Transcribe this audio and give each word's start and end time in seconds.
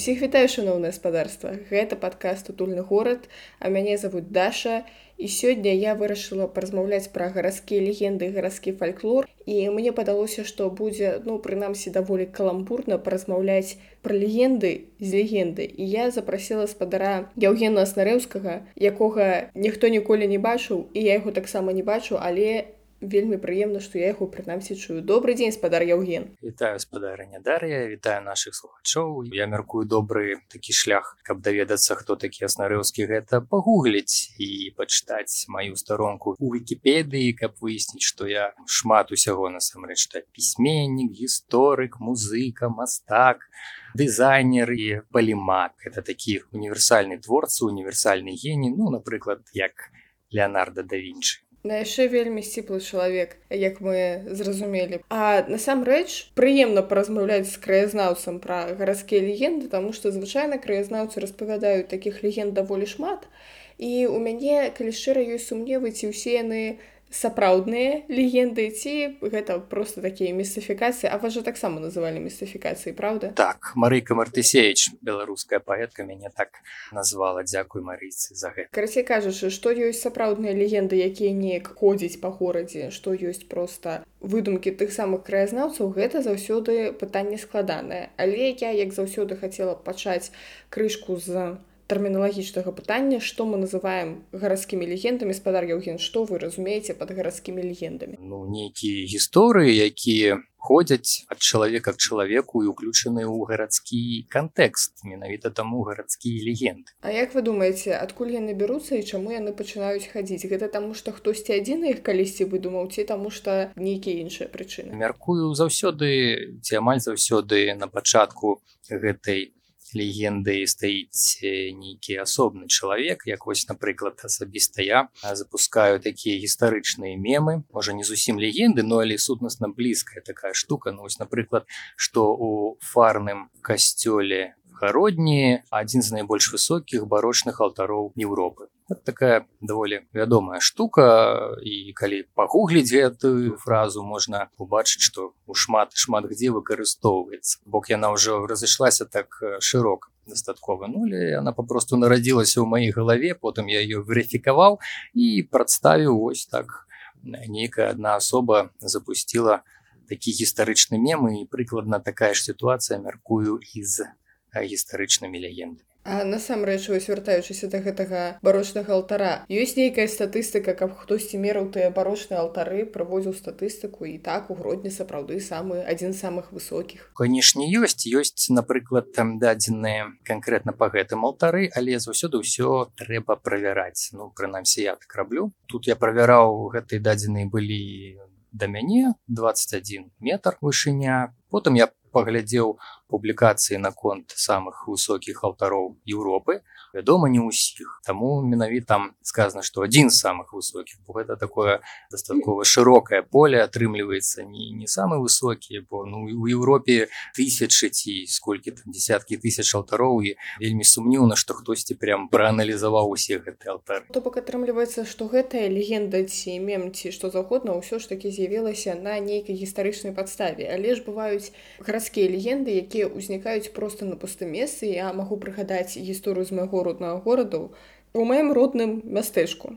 Усіх 0.00 0.22
вітаю 0.24 0.48
шаноўнае 0.48 0.90
спадарства. 0.96 1.50
Гэта 1.68 1.96
падкаст 2.02 2.46
утульны 2.48 2.80
горад, 2.80 3.26
а 3.60 3.68
мяне 3.68 3.98
завуць 4.00 4.32
Даша. 4.32 4.88
І 5.20 5.28
сёння 5.28 5.74
я 5.76 5.92
вырашыла 5.92 6.46
паразмаўляць 6.48 7.12
пра 7.12 7.26
гарадскія 7.34 7.84
легенды 7.84 8.30
гарадскі 8.32 8.72
фальклор. 8.80 9.28
І 9.44 9.68
мне 9.68 9.92
падалося, 9.92 10.46
што 10.48 10.70
будзе 10.70 11.20
ну 11.28 11.36
прынамсі 11.36 11.92
даволі 11.92 12.24
каламбурна 12.24 12.96
паразмаўляць 12.96 13.76
пра 14.00 14.16
легенды 14.16 14.72
з 15.04 15.20
легенды. 15.20 15.68
І 15.68 15.92
я 15.92 16.08
запрасіла 16.08 16.64
спадара 16.64 17.28
Яўгена 17.36 17.84
Аснарэўскага, 17.84 18.64
якога 18.80 19.52
ніхто 19.52 19.92
ніколі 19.92 20.32
не 20.32 20.40
бачыў 20.40 20.86
і 20.96 21.04
я 21.04 21.20
яго 21.20 21.28
таксама 21.28 21.76
не 21.76 21.84
бачу, 21.84 22.16
але 22.16 22.72
вельмі 23.00 23.36
прыемна 23.40 23.80
што 23.80 23.98
я 23.98 24.12
яго 24.12 24.28
прынамсі 24.28 24.76
чую. 24.76 25.00
Добрый 25.02 25.34
дзень 25.34 25.52
спадар 25.52 25.82
Яўген. 25.82 26.36
Вітаю 26.42 26.78
спадарня 26.78 27.40
Дар'я 27.40 27.88
вітаю 27.88 28.22
наших 28.24 28.54
слухачоў. 28.54 29.24
Я 29.32 29.46
мяркую 29.46 29.88
добры 29.88 30.36
такі 30.52 30.72
шлях 30.72 31.16
каб 31.24 31.40
даведацца 31.40 31.96
хто 31.96 32.16
такі 32.16 32.44
аснарэўскі 32.44 33.08
гэта 33.08 33.40
пагугліць 33.40 34.36
і 34.38 34.72
пачытаць 34.76 35.48
маю 35.48 35.76
старонку 35.76 36.36
у 36.38 36.52
вкіпедыі 36.52 37.32
каб 37.40 37.56
выясніць 37.60 38.04
што 38.04 38.28
я 38.28 38.52
шмат 38.66 39.12
усяго 39.12 39.48
насамрэч 39.48 40.06
та 40.12 40.20
пісьменнік 40.36 41.16
гісторык 41.16 41.96
музыка 42.00 42.68
мастак 42.68 43.48
дызайнер 43.96 44.70
і 44.70 45.02
палімат 45.10 45.72
это 45.84 46.02
такі 46.02 46.40
універсальны 46.52 47.18
творцы 47.18 47.64
універсальны 47.64 48.36
гені 48.36 48.70
ну 48.76 48.90
напрыклад 48.90 49.40
як 49.54 49.90
Леонардо 50.30 50.82
да 50.82 50.96
Вінчы 50.96 51.49
на 51.62 51.80
яшчэ 51.84 52.08
вельмі 52.08 52.42
сціплы 52.42 52.80
чалавек 52.80 53.36
як 53.50 53.80
мы 53.80 54.24
зразумелі. 54.26 55.00
А 55.08 55.44
насамрэч 55.48 56.32
прыемна 56.34 56.82
паразмаўляць 56.82 57.50
з 57.52 57.56
краязнаўцам 57.60 58.40
пра 58.40 58.72
гарадскія 58.78 59.20
легенды 59.20 59.68
таму 59.68 59.92
што 59.92 60.12
звычайна 60.14 60.56
краязнаўцы 60.56 61.20
распавядаюць 61.20 61.90
такіх 61.92 62.22
легенд 62.24 62.54
даволі 62.54 62.86
шмат. 62.86 63.28
І 63.76 64.06
у 64.06 64.18
мяне 64.20 64.72
калі 64.76 64.92
шчыра 64.92 65.20
ёсць 65.24 65.52
сумневы 65.52 65.92
ці 65.92 66.12
ўсе 66.12 66.40
яны 66.40 66.80
сапраўдныя 67.10 68.06
легенды 68.08 68.70
ці 68.70 69.18
гэта 69.20 69.58
просто 69.58 70.00
такія 70.00 70.30
містыфікацыі 70.34 71.10
а 71.10 71.18
вас 71.18 71.34
жа 71.34 71.42
таксама 71.42 71.82
называлі 71.82 72.22
містыфікацыі 72.22 72.94
Праўда? 72.94 73.32
Так 73.34 73.72
Марыка 73.74 74.14
мартысеевич 74.14 74.90
беларуская 75.02 75.60
паэтка 75.60 76.04
мяне 76.04 76.30
так 76.36 76.60
назвала. 76.92 77.42
Дзякуй 77.42 77.82
марыцы 77.82 78.34
за 78.34 78.50
гэта. 78.50 78.68
Карацей 78.70 79.02
кажучы 79.02 79.50
што 79.50 79.72
ёсць 79.72 80.04
сапраўдныя 80.04 80.54
легенды 80.54 81.00
якія 81.00 81.32
неяк 81.32 81.72
ходзіць 81.80 82.20
па 82.20 82.30
горадзе 82.30 82.90
што 82.94 83.14
ёсць 83.14 83.48
просто 83.48 84.04
выдумкі 84.20 84.70
тых 84.76 84.92
самых 84.92 85.24
краязнаўцаў 85.24 85.90
гэта 85.96 86.22
заўсёды 86.22 86.92
пытанне 86.92 87.38
складанае. 87.38 88.10
Але 88.16 88.52
я 88.52 88.70
як 88.70 88.92
заўсёды 88.92 89.36
хацела 89.36 89.74
пачаць 89.74 90.30
крышку 90.68 91.16
з 91.16 91.56
тэрміналагічнага 91.90 92.70
пытання 92.70 93.18
што 93.18 93.46
мы 93.50 93.58
называем 93.58 94.22
гарадскімі 94.30 94.86
легендамі. 94.86 95.34
Спадар 95.34 95.66
Яўген 95.66 95.98
што 95.98 96.22
вы 96.24 96.38
разумееце 96.38 96.94
пад 96.94 97.10
гарадскімі 97.10 97.66
легендамі? 97.66 98.16
Ну 98.22 98.46
нейкія 98.46 99.10
гісторыі 99.10 99.74
якія 99.74 100.38
ходзяць 100.60 101.24
ад 101.32 101.40
чалавека 101.40 101.92
к 101.92 101.96
чалавеку 101.96 102.62
і 102.62 102.70
уключаны 102.70 103.24
ў 103.24 103.48
гарадскі 103.48 104.28
кантэкст 104.28 105.02
менавіта 105.08 105.50
таму 105.50 105.82
гарадскія 105.88 106.44
легенды 106.44 106.92
А 107.00 107.10
як 107.10 107.34
вы 107.34 107.42
думаеце 107.42 107.96
адкуль 107.96 108.36
яны 108.36 108.52
бяруцца 108.54 109.00
і 109.00 109.02
чаму 109.02 109.32
яны 109.32 109.56
пачынаюць 109.56 110.06
хадзіць? 110.12 110.46
Гэта 110.52 110.68
таму 110.68 110.92
што 110.94 111.16
хтосьці 111.16 111.56
адзін 111.56 111.88
іх 111.90 112.04
калісьці 112.04 112.44
выдумаў 112.52 112.92
ці 112.92 113.08
таму 113.08 113.32
што 113.32 113.72
нейкія 113.76 114.20
іншыя 114.20 114.52
прычыны? 114.52 114.92
Мяркую 114.92 115.56
заўсёды 115.56 116.60
ці 116.60 116.76
амаль 116.76 117.00
заўсёды 117.00 117.72
на 117.74 117.88
пачатку 117.88 118.60
гэтай 118.90 119.56
легенды 119.94 120.62
стаіць 120.66 121.40
нейкі 121.42 122.20
асобны 122.22 122.68
чалавек 122.68 123.26
як 123.26 123.46
вось 123.46 123.66
напрыклад 123.68 124.20
асабіста 124.24 124.82
я 124.82 125.08
запускаю 125.22 126.00
такія 126.00 126.38
гістарычныя 126.38 127.16
мемы 127.16 127.62
можа 127.72 127.92
не 127.92 128.04
зусім 128.04 128.38
легенды 128.38 128.82
но 128.82 129.00
але 129.00 129.18
сутнасна 129.18 129.68
блізкая 129.68 130.22
такая 130.22 130.52
штука. 130.52 130.92
Ну 130.92 131.02
вось 131.02 131.18
напрыклад 131.18 131.66
што 131.96 132.32
у 132.34 132.78
фарным 132.80 133.48
касцёле 133.62 134.54
гародні 134.80 135.62
адзін 135.70 136.02
з 136.02 136.18
найбольш 136.18 136.52
высокіх 136.52 137.06
барочных 137.06 137.60
алтароў 137.60 138.12
Еўропы 138.16 138.68
вот 138.90 139.04
такая 139.04 139.46
даволі 139.60 140.02
вядомая 140.12 140.58
штука 140.60 141.54
і 141.62 141.94
калі 141.94 142.26
пагугліць 142.34 142.90
гэтую 142.90 143.54
фразу 143.62 144.02
можна 144.02 144.50
убачыць 144.58 145.06
што 145.06 145.30
у 145.46 145.54
шмат 145.54 145.94
шмат 145.94 146.26
дзе 146.26 146.50
выкарыстоўваецца. 146.50 147.62
Бок 147.64 147.86
яна 147.94 148.10
ўжо 148.10 148.42
разышлася 148.50 149.06
так 149.06 149.38
шырока 149.62 150.10
дастаткова 150.26 150.90
нулі 150.90 151.38
она 151.38 151.54
попросту 151.54 151.96
нарадзілася 152.02 152.58
ў 152.60 152.66
маёй 152.66 152.90
галаве 152.90 153.38
потым 153.38 153.70
я 153.70 153.78
ее 153.78 154.02
верыфікаваў 154.02 154.82
і 155.14 155.26
прадставіў 155.46 156.18
вось 156.18 156.46
так. 156.50 156.90
Нейкая 157.22 157.94
одна 157.94 158.16
асоба 158.18 158.72
запустила 158.80 159.62
такі 160.10 160.34
гістарычны 160.34 160.98
мемы 160.98 161.38
і 161.42 161.46
прыкладна 161.46 162.02
такая 162.02 162.34
ж 162.34 162.42
сітуацыя 162.42 162.98
мяркую 162.98 163.62
і 163.62 163.86
з 163.86 164.10
гістарычнымі 164.50 165.38
легендамі 165.46 165.89
А 166.02 166.24
насамрэч 166.24 166.88
вось 166.88 167.08
вяртаючыся 167.12 167.68
да 167.68 167.80
гэтага 167.84 168.20
барочнага 168.40 168.94
алтара 168.96 169.44
ёсць 169.52 169.76
нейкая 169.76 170.08
статыстыка 170.08 170.72
каб 170.78 170.96
хтосьці 170.96 171.36
мераў 171.42 171.68
тыя 171.74 171.90
барочныя 171.92 172.40
алтары 172.40 172.86
праводзіў 172.94 173.36
статыстыку 173.36 174.08
і 174.08 174.16
так 174.24 174.48
у 174.48 174.56
гродні 174.56 174.90
сапраўды 174.94 175.40
самы 175.44 175.84
адзін 175.84 176.16
з 176.16 176.22
самых 176.24 176.52
высокіх. 176.56 177.12
Канешне 177.12 177.68
ёсць. 177.68 178.08
Ёсць 178.08 178.48
напрыклад 178.48 179.12
там 179.12 179.36
дадзеныя 179.38 180.08
канкрэтна 180.24 180.72
па 180.72 180.88
гэтым 180.88 181.28
алтары 181.28 181.68
але 181.76 182.00
заўсёды 182.00 182.40
ўсё 182.40 182.88
трэба 182.96 183.36
правяраць. 183.36 184.16
Ну 184.16 184.32
прынамсі 184.32 184.88
я 184.88 184.96
так 184.96 185.12
раблю. 185.14 185.52
Тут 185.68 185.86
я 185.86 186.00
правяраў 186.00 186.72
гэтай 186.72 186.98
дадзеныя 186.98 187.44
былі 187.44 188.16
да 188.52 188.66
мяне 188.66 189.14
21 189.28 190.10
метр 190.20 190.56
вышыня. 190.60 191.34
Потым 191.50 191.74
я 191.74 191.90
паглядзеў 192.16 192.68
публікацыі 193.12 193.82
наконт 193.86 194.36
самых 194.46 194.84
высокіх 194.92 195.44
алтароў 195.48 195.86
Еўропы 196.16 196.60
вядома 196.94 197.28
не 197.28 197.40
ўсіх 197.40 198.00
таму 198.06 198.42
менавіта 198.42 199.10
сказано 199.22 199.62
што 199.62 199.86
адзін 199.86 200.10
з 200.10 200.18
самых 200.18 200.52
высокіх 200.56 200.98
бо 201.06 201.20
гэта 201.20 201.36
такое 201.36 201.80
дастаткова 202.10 202.64
шырокае 202.64 203.22
поле 203.22 203.62
атрымліваецца 203.62 204.44
не 204.44 204.70
не 204.74 204.86
самы 204.86 205.20
высокі 205.22 205.84
бо 205.90 206.04
ну 206.04 206.24
у 206.26 206.46
Еўропе 206.46 207.08
тысячы 207.36 207.90
ці 207.90 208.26
сколькі 208.26 208.76
там 208.76 208.92
десяткі 208.92 209.36
тысяч 209.36 209.68
алтароў 209.74 210.22
і 210.22 210.34
вельмі 210.58 210.84
сумніўна 210.84 211.36
што 211.36 211.54
хтосьці 211.54 211.94
прям 211.94 212.28
прааналізаваў 212.28 213.14
усе 213.14 213.38
гэты 213.38 213.70
алтар 213.70 214.04
то 214.12 214.20
бок 214.20 214.40
атрымліваецца 214.42 215.06
што 215.06 215.30
гэтая 215.30 215.68
легенда 215.70 216.24
ці 216.24 216.58
мем 216.58 216.90
ці 216.92 217.14
што 217.14 217.30
заўгодна 217.30 217.78
ўсё 217.78 218.02
ж 218.02 218.08
такі 218.10 218.30
з'явілася 218.34 218.94
на 218.94 219.18
нейкай 219.20 219.54
гістарычнай 219.54 220.12
падставе. 220.14 220.66
Але 220.72 220.94
ж 220.94 221.04
бываюць 221.06 221.52
гарадскія 221.78 222.28
легенды 222.28 222.74
якія 222.80 223.08
ўзнікаюць 223.08 223.72
проста 223.76 224.08
на 224.08 224.16
пустым 224.16 224.52
месцы. 224.56 224.90
Я 224.90 225.12
магу 225.12 225.36
прыгадаць 225.36 225.96
гісторыю 225.96 226.44
з 226.44 226.56
майго 226.56 226.79
роднага 226.82 227.20
гораду 227.24 227.72
у 228.12 228.24
маім 228.24 228.52
родным 228.52 229.00
мястэчку 229.04 229.76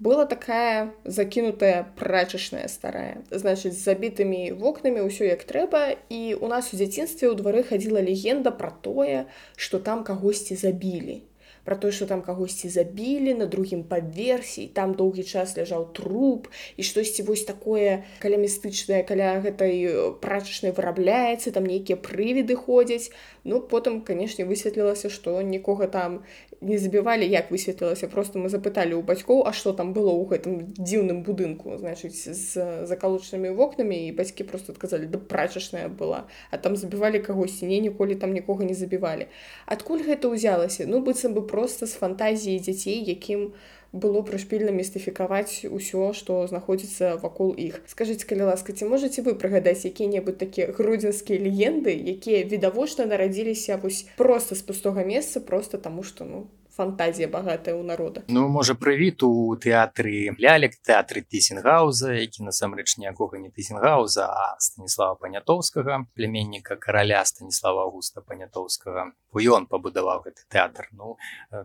была 0.00 0.24
такая 0.24 0.92
закінутая 1.04 1.92
прачачная 1.96 2.68
старая 2.72 3.20
значыць 3.30 3.76
з 3.76 3.84
забітымі 3.84 4.56
вокнамі 4.56 5.04
ўсё 5.04 5.28
як 5.28 5.44
трэба 5.44 5.96
і 6.08 6.20
у 6.40 6.48
нас 6.48 6.72
у 6.72 6.80
дзяцінстве 6.80 7.28
ў 7.28 7.36
двары 7.36 7.62
хадзіла 7.68 8.00
легенда 8.00 8.50
пра 8.50 8.72
тое 8.72 9.28
што 9.56 9.78
там 9.78 10.04
кагосьці 10.04 10.56
забілі 10.56 11.20
про 11.64 11.76
тое 11.76 11.92
что 11.92 12.06
там 12.06 12.22
кагосьці 12.22 12.68
забілі 12.68 13.34
на 13.34 13.46
другім 13.46 13.84
паверсе 13.84 14.68
там 14.74 14.94
доўгі 14.94 15.22
час 15.22 15.56
ляжаў 15.56 15.92
труп 15.92 16.48
і 16.76 16.82
штосьці 16.82 17.22
вось 17.22 17.44
такое 17.44 18.04
каля 18.18 18.36
містычнае 18.36 19.02
каля 19.04 19.40
гэтай 19.40 19.88
прачачнай 20.20 20.72
вырабляецца 20.72 21.52
там 21.52 21.66
нейкія 21.66 21.96
прывіды 21.96 22.56
ходзяць. 22.56 23.10
Ну 23.44 23.60
потым 23.60 24.02
канешне 24.04 24.44
высветлілася 24.44 25.08
што 25.08 25.40
нікога 25.42 25.86
там 25.86 26.22
не 26.60 26.76
забівалі. 26.78 27.24
Як 27.24 27.50
высветлілася? 27.50 28.08
Просто 28.08 28.38
мы 28.38 28.48
запыталі 28.52 28.94
ў 28.94 29.02
бацькоў 29.02 29.48
а 29.48 29.52
что 29.52 29.72
там 29.72 29.92
было 29.92 30.12
ў 30.12 30.28
гэтым 30.28 30.52
дзіўным 30.76 31.22
будынку 31.24 31.76
значыць 31.80 32.28
з 32.28 32.84
закалочнымі 32.86 33.50
вокнамі 33.56 33.96
і 34.08 34.12
бацькі 34.12 34.44
просто 34.44 34.72
адказалі 34.72 35.06
да 35.06 35.18
прачачная 35.18 35.88
была 35.88 36.28
а 36.50 36.58
там 36.58 36.76
забівалі 36.76 37.20
кагосьці. 37.20 37.66
Не 37.66 37.80
ніколі 37.80 38.14
там 38.14 38.32
нікога 38.32 38.64
не 38.64 38.74
забівалі. 38.74 39.26
Адкуль 39.66 40.04
гэта 40.04 40.28
ўзялася? 40.28 40.84
Ну 40.86 41.00
быццам 41.00 41.32
бы 41.32 41.46
просто 41.50 41.90
з 41.90 41.98
фантазіі 42.00 42.62
дзяцей 42.62 43.02
якім 43.10 43.50
было 43.92 44.22
прышпільна 44.22 44.70
містыфікаваць 44.70 45.66
усё 45.66 46.12
што 46.14 46.46
знаходзіцца 46.46 47.18
вакол 47.18 47.50
іх. 47.58 47.82
Скажитеце 47.90 48.28
калі 48.30 48.46
ласка 48.50 48.72
ці 48.72 48.86
можете 48.86 49.26
вы 49.26 49.34
прыгадаць 49.34 49.82
якія-небудзь 49.82 50.38
такія 50.38 50.70
грудзенскія 50.70 51.42
легенды 51.42 51.90
якія 52.14 52.46
відавочна 52.46 53.10
нарадзіліся 53.10 53.82
вось 53.82 54.06
просто 54.16 54.54
з 54.54 54.62
пустога 54.62 55.02
месца 55.02 55.40
просто 55.40 55.78
таму 55.78 56.06
что 56.06 56.24
ну 56.24 56.46
фантазія 56.80 57.28
багатая 57.28 57.76
ў 57.76 57.84
народа. 57.84 58.24
Ну 58.32 58.48
можа 58.48 58.74
прывіт 58.74 59.22
у 59.28 59.52
тэатры 59.60 60.32
лялек 60.40 60.80
тэатры 60.80 61.20
тысенгауза 61.20 62.16
які 62.16 62.48
насамрэч 62.48 62.96
ніякога 62.96 63.36
не 63.44 63.52
тысенгауза 63.52 64.26
а 64.26 64.56
станіслава 64.58 65.20
панятоўскага 65.20 66.04
пляменніка 66.16 66.80
караля 66.80 67.20
станіслава 67.28 67.84
августа 67.88 68.24
панятоўскага 68.24 69.12
ён 69.56 69.68
пабудаваў 69.68 70.24
гэты 70.24 70.48
тэатр 70.48 70.88
Ну 70.96 71.16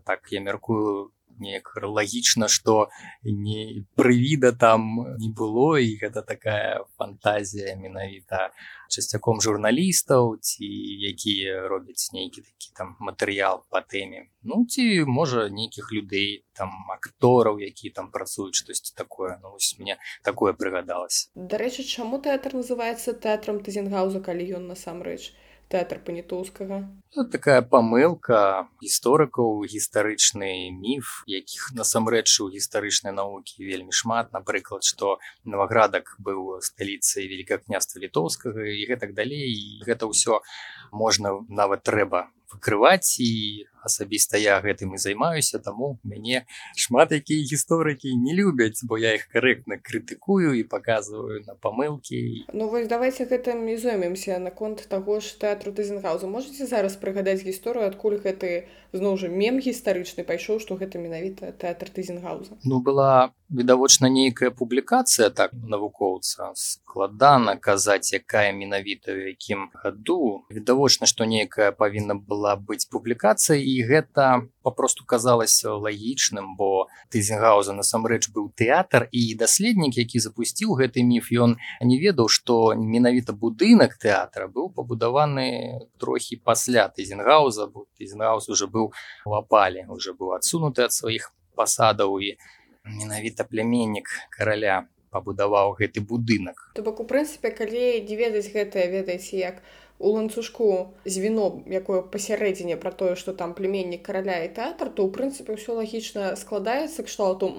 так 0.06 0.28
я 0.32 0.42
мяркую 0.42 1.12
неяк 1.40 1.72
лагічна 1.82 2.48
што 2.48 2.90
не 3.24 3.86
прывіда 3.96 4.52
там 4.52 5.16
не 5.20 5.30
было 5.30 5.78
і 5.80 5.98
гэта 6.02 6.22
такая 6.22 6.84
фантазія 6.98 7.76
менавіта 7.76 8.52
часцяком 8.90 9.42
журналістаў 9.42 10.38
ці 10.42 10.66
якія 11.12 11.68
робяць 11.68 12.12
нейкі 12.14 12.42
такі 12.42 12.72
там 12.78 12.96
матэрыял 13.00 13.64
па 13.70 13.82
тэме 13.82 14.28
ну 14.44 14.66
ці 14.66 15.06
можа 15.06 15.50
нейкіх 15.50 15.92
людзей 15.92 16.46
там 16.54 16.72
актораў 16.94 17.60
які 17.60 17.90
там 17.90 18.12
працуюць 18.12 18.56
штосьці 18.56 18.94
такое. 18.96 19.40
Ну 19.42 19.52
вось 19.52 19.76
мне 19.80 19.98
такое 20.24 20.54
прыгадалось 20.54 21.30
дарэчы 21.36 21.84
чаму 21.84 22.20
тэатр 22.20 22.56
называется 22.62 23.14
тэатрам 23.14 23.60
тазенгауза 23.66 24.22
калі 24.22 24.48
ён 24.60 24.68
насамрэч 24.72 25.34
тэатр 25.70 26.00
панітоўскага? 26.06 26.86
Ну, 27.16 27.26
такая 27.32 27.62
памылка 27.62 28.68
гісторыкаў 28.84 29.66
гістарычны 29.72 30.72
міф 30.76 31.24
якіх 31.28 31.72
насамрэч 31.78 32.30
у 32.46 32.50
гістарычнай 32.54 33.14
навукі 33.16 33.66
вельмі 33.66 33.92
шмат. 33.92 34.34
Напрыклад 34.36 34.84
што 34.84 35.18
новоградак 35.44 36.16
быў 36.20 36.62
сталіцай 36.62 37.28
великакняства 37.28 38.00
літоўскага 38.00 38.66
і 38.66 38.86
гэтак 38.90 39.14
далей. 39.14 39.54
І 39.54 39.84
гэта 39.86 40.10
ўсё 40.10 40.42
можна 40.92 41.42
нават 41.50 41.84
трэба 41.84 42.30
выкрываць. 42.52 43.20
І 43.20 43.66
асабіста 43.86 44.42
я 44.42 44.58
гэтым 44.66 44.96
і 44.96 45.02
займаюся 45.02 45.60
таму 45.60 45.98
мяне 46.04 46.46
шмат 46.76 47.14
якія 47.16 47.46
гісторыкі 47.46 48.12
не 48.18 48.34
любяць 48.34 48.82
бо 48.84 48.98
я 48.98 49.16
іх 49.16 49.30
карэктна 49.30 49.78
крытыкую 49.78 50.58
і 50.60 50.64
показываю 50.66 51.46
на 51.46 51.56
памылкі. 51.56 52.50
Ну 52.54 52.70
вось 52.70 52.90
давайте 52.90 53.30
гэтым 53.30 53.68
і 53.70 53.78
зоймемся 53.78 54.40
наконт 54.40 54.86
таго 54.90 55.20
ж 55.20 55.38
тэатру 55.40 55.72
тызенгауза 55.72 56.28
можете 56.28 56.66
зараз 56.66 56.98
прыгадаць 56.98 57.46
гісторыю 57.46 57.88
адкуль 57.88 58.18
гэты 58.20 58.68
зноў 58.96 59.18
жа 59.22 59.30
мем 59.30 59.60
гістарычны 59.60 60.26
пайшоў 60.28 60.60
што 60.64 60.80
гэта 60.80 61.00
менавіта 61.00 61.52
тэатр 61.52 61.92
тызенгауза 61.94 62.58
Ну 62.64 62.82
была 62.82 63.34
відавочна 63.50 64.10
нейкая 64.10 64.50
публікацыя 64.50 65.30
так 65.30 65.54
навукоўца 65.54 66.52
складана 66.56 67.56
казаць 67.56 68.14
якая 68.14 68.52
менавіта 68.54 69.14
у 69.14 69.22
якім 69.30 69.70
году. 69.74 70.46
Відавочна 70.50 71.08
што 71.08 71.26
нейкая 71.26 71.72
павінна 71.72 72.16
была 72.16 72.56
быць 72.58 72.90
публікацыя 72.90 73.62
і 73.62 73.76
гэта 73.86 74.50
папросту 74.66 75.06
казалася 75.06 75.78
лагічным 75.78 76.58
бо 76.58 76.90
тызенгауза 77.14 77.78
насамрэч 77.78 78.34
быў 78.34 78.50
тэатр 78.58 79.08
і 79.12 79.36
даследнік 79.38 79.98
які 79.98 80.20
запусціў 80.20 80.74
гэты 80.82 81.06
міф 81.06 81.30
ён 81.30 81.58
не 81.82 82.02
ведаў 82.02 82.28
што 82.28 82.74
менавіта 82.74 83.34
будынак 83.34 83.98
тэатра 84.02 84.50
быў 84.50 84.74
пабудаваны 84.74 85.86
трохі 86.02 86.42
пасля 86.42 86.90
тызенгауза 86.90 87.70
бо 87.70 87.86
тызенгаус 88.02 88.50
уже 88.50 88.66
быў 88.66 88.90
у 89.26 89.38
апале 89.38 89.86
уже 89.90 90.18
быў 90.18 90.34
адсунуты 90.34 90.90
ад 90.90 90.94
сваіх 90.98 91.30
пасадаў 91.56 92.20
і 92.20 92.36
менавіта 92.86 93.44
пляменнік 93.44 94.10
караля 94.30 94.86
пабудаваў 95.10 95.76
гэты 95.80 96.04
будынак. 96.04 96.72
То 96.76 96.84
бок 96.84 97.00
у 97.00 97.08
прынцыпе 97.08 97.52
калі 97.56 98.04
не 98.04 98.16
ведаць 98.20 98.52
гэтае 98.52 98.88
ведаеце 98.92 99.40
як 99.40 99.64
у 100.00 100.12
ланцужку 100.12 100.92
звіно 101.06 101.64
якое 101.72 102.02
пасярэдзіне 102.16 102.76
пра 102.76 102.92
тое 102.92 103.16
што 103.16 103.32
там 103.32 103.54
племеннік 103.56 104.04
караля 104.04 104.44
і 104.44 104.52
тэатр 104.58 104.92
то 104.92 105.08
ў 105.08 105.10
прынцыпе 105.16 105.56
ўсё 105.56 105.80
лагічна 105.80 106.36
складаецца 106.36 107.08
кшталту 107.08 107.52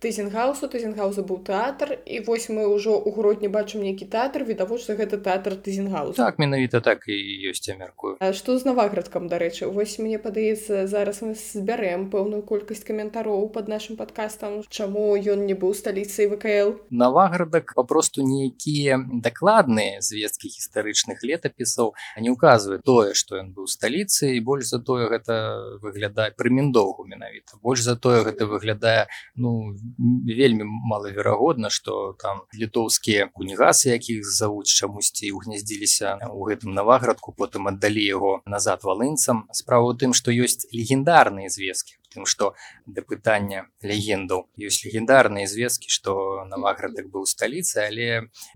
тызенгаусу 0.00 0.68
тызенгауза 0.72 1.22
быў 1.28 1.44
тэатр 1.44 2.00
і 2.08 2.24
вось 2.24 2.48
мы 2.48 2.64
ўжо 2.64 2.96
ў 2.96 3.12
грудні 3.12 3.52
бачым 3.52 3.84
нейкі 3.84 4.08
тэатр 4.08 4.48
відавочна 4.48 4.96
гэта 4.96 5.20
тэатр 5.20 5.60
тызенгаус 5.60 6.16
так 6.16 6.40
менавіта 6.40 6.80
так 6.80 7.04
і 7.08 7.16
ёсць 7.50 7.68
я 7.68 7.76
мяркую. 7.76 8.16
Што 8.32 8.56
з 8.58 8.64
наваградкам 8.64 9.28
дарэчы? 9.28 9.68
Вось 9.68 9.98
мне 10.00 10.18
падаецца 10.18 10.86
зараз 10.88 11.20
мы 11.20 11.36
збярэм 11.36 12.08
пэўную 12.10 12.42
колькасць 12.48 12.84
каментароў 12.86 13.48
под 13.52 13.68
нашим 13.68 14.00
падкастам 14.00 14.62
чаму 14.68 15.16
ён 15.16 15.44
не 15.44 15.54
быў 15.54 15.76
сталіцай 15.76 16.30
вКл. 16.32 16.80
Наваградак 16.90 17.76
папросту 17.76 18.24
нейкія 18.24 18.98
дакладныя 19.20 20.00
звесткі 20.00 20.48
гістарычных 20.48 21.20
летапісаў 21.20 21.92
не 22.16 22.32
ўказвае 22.32 22.80
тое 22.80 23.12
што 23.12 23.40
ён 23.40 23.52
быў 23.52 23.68
сталіцай 23.68 24.40
больш 24.40 24.72
за 24.72 24.80
тое 24.80 25.08
гэта 25.12 25.60
выглядае 25.84 26.32
прыміндоўгу 26.32 27.04
менавіта. 27.04 27.60
Больш 27.60 27.84
за 27.84 27.96
тое 27.96 28.24
гэта 28.24 28.48
выглядае 28.48 29.08
ну 29.36 29.76
вельмі 29.98 30.64
малаверагодна 30.66 31.70
што 31.70 32.16
там 32.22 32.42
літоўскія 32.54 33.28
кунігасы 33.34 33.90
якіх 33.90 34.24
завуць 34.24 34.70
чамусьці 34.70 35.32
угняздзіліся 35.36 36.18
ў 36.26 36.40
гэтым 36.50 36.74
наваградку 36.74 37.32
потым 37.32 37.70
аддалі 37.72 38.04
яго 38.04 38.32
назад 38.46 38.84
валынцам 38.84 39.46
справа 39.52 39.90
ў 39.90 39.98
тым 40.04 40.12
што 40.16 40.34
ёсць 40.34 40.66
легендарныя 40.72 41.48
звесткі 41.48 42.00
тым 42.10 42.26
што 42.26 42.54
да 42.86 43.02
пытання 43.06 43.66
легендаў 43.86 44.42
ёсць 44.68 44.82
легендарныя 44.84 45.46
звесткі 45.46 45.92
што 45.94 46.14
наваградак 46.50 47.10
быў 47.14 47.26
сталіцай 47.30 47.90
але 47.90 48.08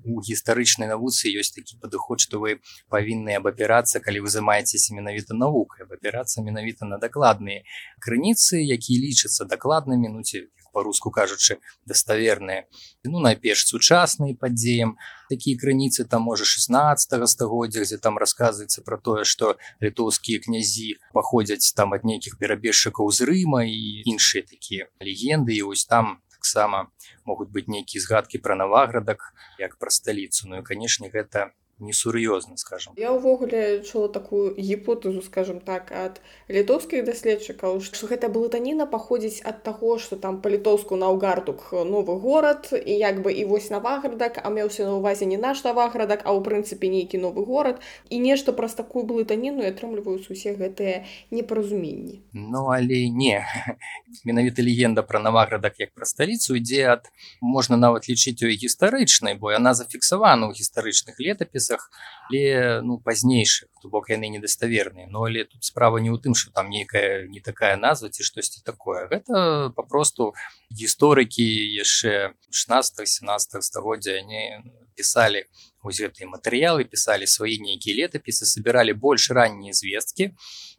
у 0.03 0.19
гістарычнай 0.29 0.91
навуцы 0.91 1.31
ёсць 1.31 1.55
такі 1.55 1.79
падыход 1.85 2.25
што 2.27 2.43
вы 2.43 2.59
павінны 2.91 3.39
абапірацца 3.39 4.03
калі 4.03 4.27
вы 4.27 4.35
займаецеся 4.35 4.99
менавіта 4.99 5.39
навукай 5.39 5.87
абапірацца 5.87 6.43
менавіта 6.43 6.91
на 6.91 6.99
дакладныя 6.99 7.63
крыніцы 8.03 8.59
якія 8.59 9.07
лічацца 9.07 9.47
дакладнымі 9.55 10.11
ну 10.17 10.27
ці 10.27 10.47
по-руску 10.75 11.15
кажучы 11.15 11.59
даставерныя 11.87 12.67
ну 13.05 13.23
найперш 13.23 13.65
сучасныя 13.71 14.35
падзеям 14.35 14.97
такія 15.31 15.61
крыніцы 15.61 16.05
там 16.05 16.27
можа 16.27 16.45
16 16.45 17.15
стагоддзя 17.31 17.87
дзе 17.87 17.99
там 18.03 18.19
расказваецца 18.19 18.83
про 18.83 18.99
тое 18.99 19.25
что 19.25 19.55
літоўскія 19.81 20.43
князі 20.45 20.91
паходзяць 21.15 21.73
там 21.79 21.95
ад 21.95 22.05
нейкіх 22.05 22.39
перабежчыкаў 22.43 23.11
з 23.15 23.31
рыма 23.31 23.65
і 23.65 24.03
іншыя 24.11 24.43
такія 24.43 24.91
легенды. 25.01 25.55
І 25.55 25.63
вось 25.63 25.87
там 25.87 26.19
таксама 26.31 26.89
могуць 27.25 27.49
быць 27.49 27.69
нейкія 27.73 28.03
згадкі 28.05 28.39
пра 28.45 28.57
наваградак 28.61 29.33
як 29.59 29.79
пра 29.79 29.91
сталіцу 29.91 30.49
ну 30.49 30.61
і 30.61 30.67
канешне 30.67 31.09
гэта 31.09 31.53
несур'ёзна 31.81 32.57
скажем. 32.57 32.95
Я 32.97 33.11
ўвогуле 33.13 33.83
чула 33.83 34.09
такую 34.09 34.55
гіпотэзу 34.55 35.23
скажем 35.23 35.59
так 35.61 35.91
ад 35.91 36.21
літоўскіх 36.49 37.05
даследчыкаў 37.05 37.83
што 37.83 38.07
гэта 38.07 38.31
блытаніна 38.31 38.87
паходзіць 38.87 39.43
ад 39.43 39.63
таго 39.67 39.99
што 39.99 40.17
там 40.17 40.39
па-літоўску 40.41 40.95
наўгардук 40.95 41.73
новы 41.73 42.15
горад 42.23 42.71
і 42.71 42.95
як 42.95 43.23
бы 43.27 43.35
і 43.35 43.45
вось 43.51 43.71
наваградак 43.75 44.39
а 44.39 44.51
меўся 44.55 44.87
на 44.87 44.95
увазе 44.95 45.27
не 45.27 45.37
наш 45.37 45.65
наваградак 45.67 46.23
а 46.23 46.31
ў 46.31 46.41
прынцыпе 46.47 46.87
нейкі 46.87 47.19
новы 47.19 47.45
горад. 47.45 47.83
І 48.09 48.23
нешта 48.23 48.55
праз 48.55 48.79
такую 48.79 49.03
блытаніну 49.03 49.67
атрымліваюць 49.67 50.31
усе 50.31 50.55
гэтыя 50.55 51.03
непаразуменні. 51.35 52.23
Ну 52.33 52.71
але 52.71 53.11
не. 53.11 53.43
Менавіта 54.25 54.63
легенда 54.63 55.03
пра 55.03 55.19
наваградак 55.19 55.81
як 55.83 55.91
пра 55.95 56.07
сталіцу 56.07 56.55
ідзе 56.55 56.87
ад 56.95 57.11
можна 57.43 57.77
нават 57.77 58.07
лічыць 58.07 58.39
у 58.47 58.49
гістарычнай 58.49 59.35
бо 59.35 59.51
яна 59.51 59.75
зафіксавана 59.75 60.47
ў 60.47 60.55
гістарычных 60.55 61.19
летапісах 61.19 61.64
запісах 61.65 61.91
але 62.31 62.81
ну 62.83 62.99
пазнейшых 62.99 63.69
то 63.83 63.89
бок 63.89 64.09
яны 64.09 64.29
недаставерныя 64.29 65.07
но 65.09 65.25
але 65.25 65.45
тут 65.45 65.65
справа 65.65 65.99
не 65.99 66.09
ў 66.09 66.19
тым 66.21 66.35
что 66.35 66.53
там 66.53 66.71
нейкая 66.71 67.29
не 67.29 67.41
такая 67.41 67.77
назва 67.77 68.09
ці 68.09 68.25
штосьці 68.25 68.65
такое. 68.65 69.09
Гэта 69.09 69.73
папросту 69.77 70.33
гісторыкі 70.73 71.45
яшчэ 71.45 72.33
16-17 72.49 73.61
стагоддзя 73.61 74.17
они 74.25 74.65
пісалі 74.97 75.45
вось 75.85 76.01
гэтыя 76.01 76.25
матэрыялы 76.31 76.89
пісалі 76.89 77.29
свае 77.29 77.61
нейкія 77.61 78.09
летапісы 78.09 78.49
собирали 78.49 78.97
больш 78.97 79.29
раннія 79.31 79.77
звесткі 79.77 80.33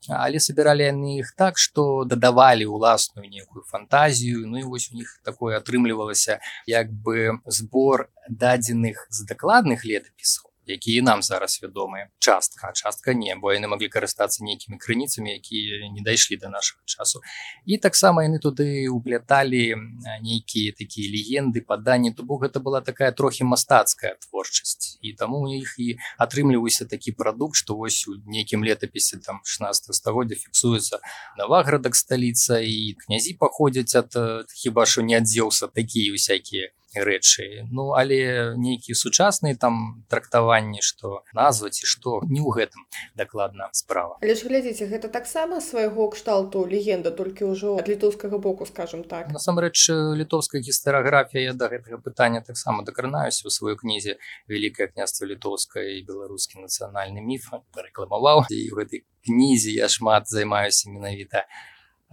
але 0.10 0.42
собирали 0.42 0.90
яны 0.90 1.22
іх 1.22 1.36
так 1.38 1.62
что 1.62 2.06
дадавалі 2.10 2.66
уласную 2.66 3.30
некую 3.30 3.64
фантазію 3.70 4.48
ну 4.48 4.58
і 4.58 4.66
вось 4.66 4.90
у 4.92 4.98
них 4.98 5.22
такое 5.24 5.62
атрымлівалася 5.62 6.42
як 6.66 6.90
бы 6.90 7.38
збор 7.46 8.10
дадзеных 8.30 9.06
з 9.10 9.30
дакладных 9.30 9.86
летапісаў 9.86 10.55
якія 10.68 11.02
нам 11.04 11.22
зараз 11.24 11.60
вядомыя 11.64 12.10
частка. 12.20 12.72
Частка 12.74 13.14
не 13.14 13.36
бо 13.36 13.54
яны 13.54 13.68
маглі 13.68 13.90
карыстацца 13.90 14.44
нейкімі 14.44 14.78
крыніцамі 14.78 15.32
якія 15.34 15.92
не 15.92 16.02
дайшлі 16.02 16.38
до 16.38 16.50
нашага 16.50 16.82
часу. 16.86 17.22
І 17.66 17.78
таксама 17.78 18.24
яны 18.24 18.40
туды 18.40 18.88
упляталі 18.90 19.76
нейкія 20.22 20.74
такія 20.78 21.12
легенды 21.12 21.62
паданні 21.62 22.14
то 22.14 22.24
бок 22.24 22.44
гэта 22.44 22.60
была 22.60 22.82
такая 22.82 23.12
трохі 23.12 23.44
мастацкая 23.44 24.16
творчасць 24.26 24.98
і 25.02 25.14
таму 25.14 25.46
у 25.46 25.54
іх 25.54 25.76
і 25.78 25.98
атрымліваўся 26.18 26.86
такі 26.86 27.12
прадукт 27.12 27.56
што 27.56 27.76
вось 27.76 28.08
у 28.08 28.16
нейкім 28.26 28.64
летапісе 28.66 29.18
там 29.18 29.42
16 29.44 29.96
стагоддзя 29.96 30.36
фіксуецца 30.36 31.00
наваградак 31.38 31.96
сталіца 31.96 32.60
і 32.60 32.96
князі 33.06 33.34
паходзяць 33.40 33.96
ад 33.96 34.12
хіба 34.54 34.86
що 34.86 35.02
не 35.02 35.18
адзеўся 35.18 35.68
такія 35.68 36.14
усякія 36.14 36.72
рэчы 36.96 37.68
ну 37.72 37.92
але 37.98 38.56
нейкія 38.58 38.96
сучасныя 38.96 39.58
там 39.60 40.06
трактаванні 40.10 40.82
што 40.82 41.24
назваць 41.34 41.82
і 41.84 41.86
што 41.90 42.22
не 42.30 42.42
ў 42.42 42.50
гэтым 42.56 42.82
дакладна 43.16 43.70
справа. 43.74 44.18
Але 44.22 44.36
ж 44.36 44.48
глядзіце 44.48 44.88
гэта 44.88 45.12
таксама 45.12 45.62
свайго 45.62 46.10
кшталту 46.14 46.66
легенда 46.66 47.12
толькі 47.12 47.52
ўжо 47.52 47.76
ад 47.80 47.90
літоўскага 47.92 48.38
боку 48.38 48.66
скажем 48.66 49.04
так. 49.04 49.32
Насамрэч 49.32 49.90
літоўская 49.92 50.62
гістарыяграфія 50.62 51.52
я 51.52 51.54
да 51.54 51.70
гэтага 51.72 52.00
пытання 52.02 52.42
таксама 52.42 52.84
дакранаюся. 52.88 53.48
Ў 53.48 53.52
сваёй 53.52 53.76
кнізе 53.80 54.18
вялікае 54.48 54.92
княства 54.92 55.26
літоўскае 55.30 56.00
і 56.00 56.06
беларускі 56.08 56.64
нацыянальны 56.64 57.22
міф 57.22 57.52
рэкламаваў. 57.76 58.48
І 58.50 58.72
ў 58.72 58.76
гэтай 58.80 59.06
кнізе 59.26 59.76
я 59.76 59.90
шмат 59.90 60.30
займаюся 60.30 60.90
менавіта 60.90 61.46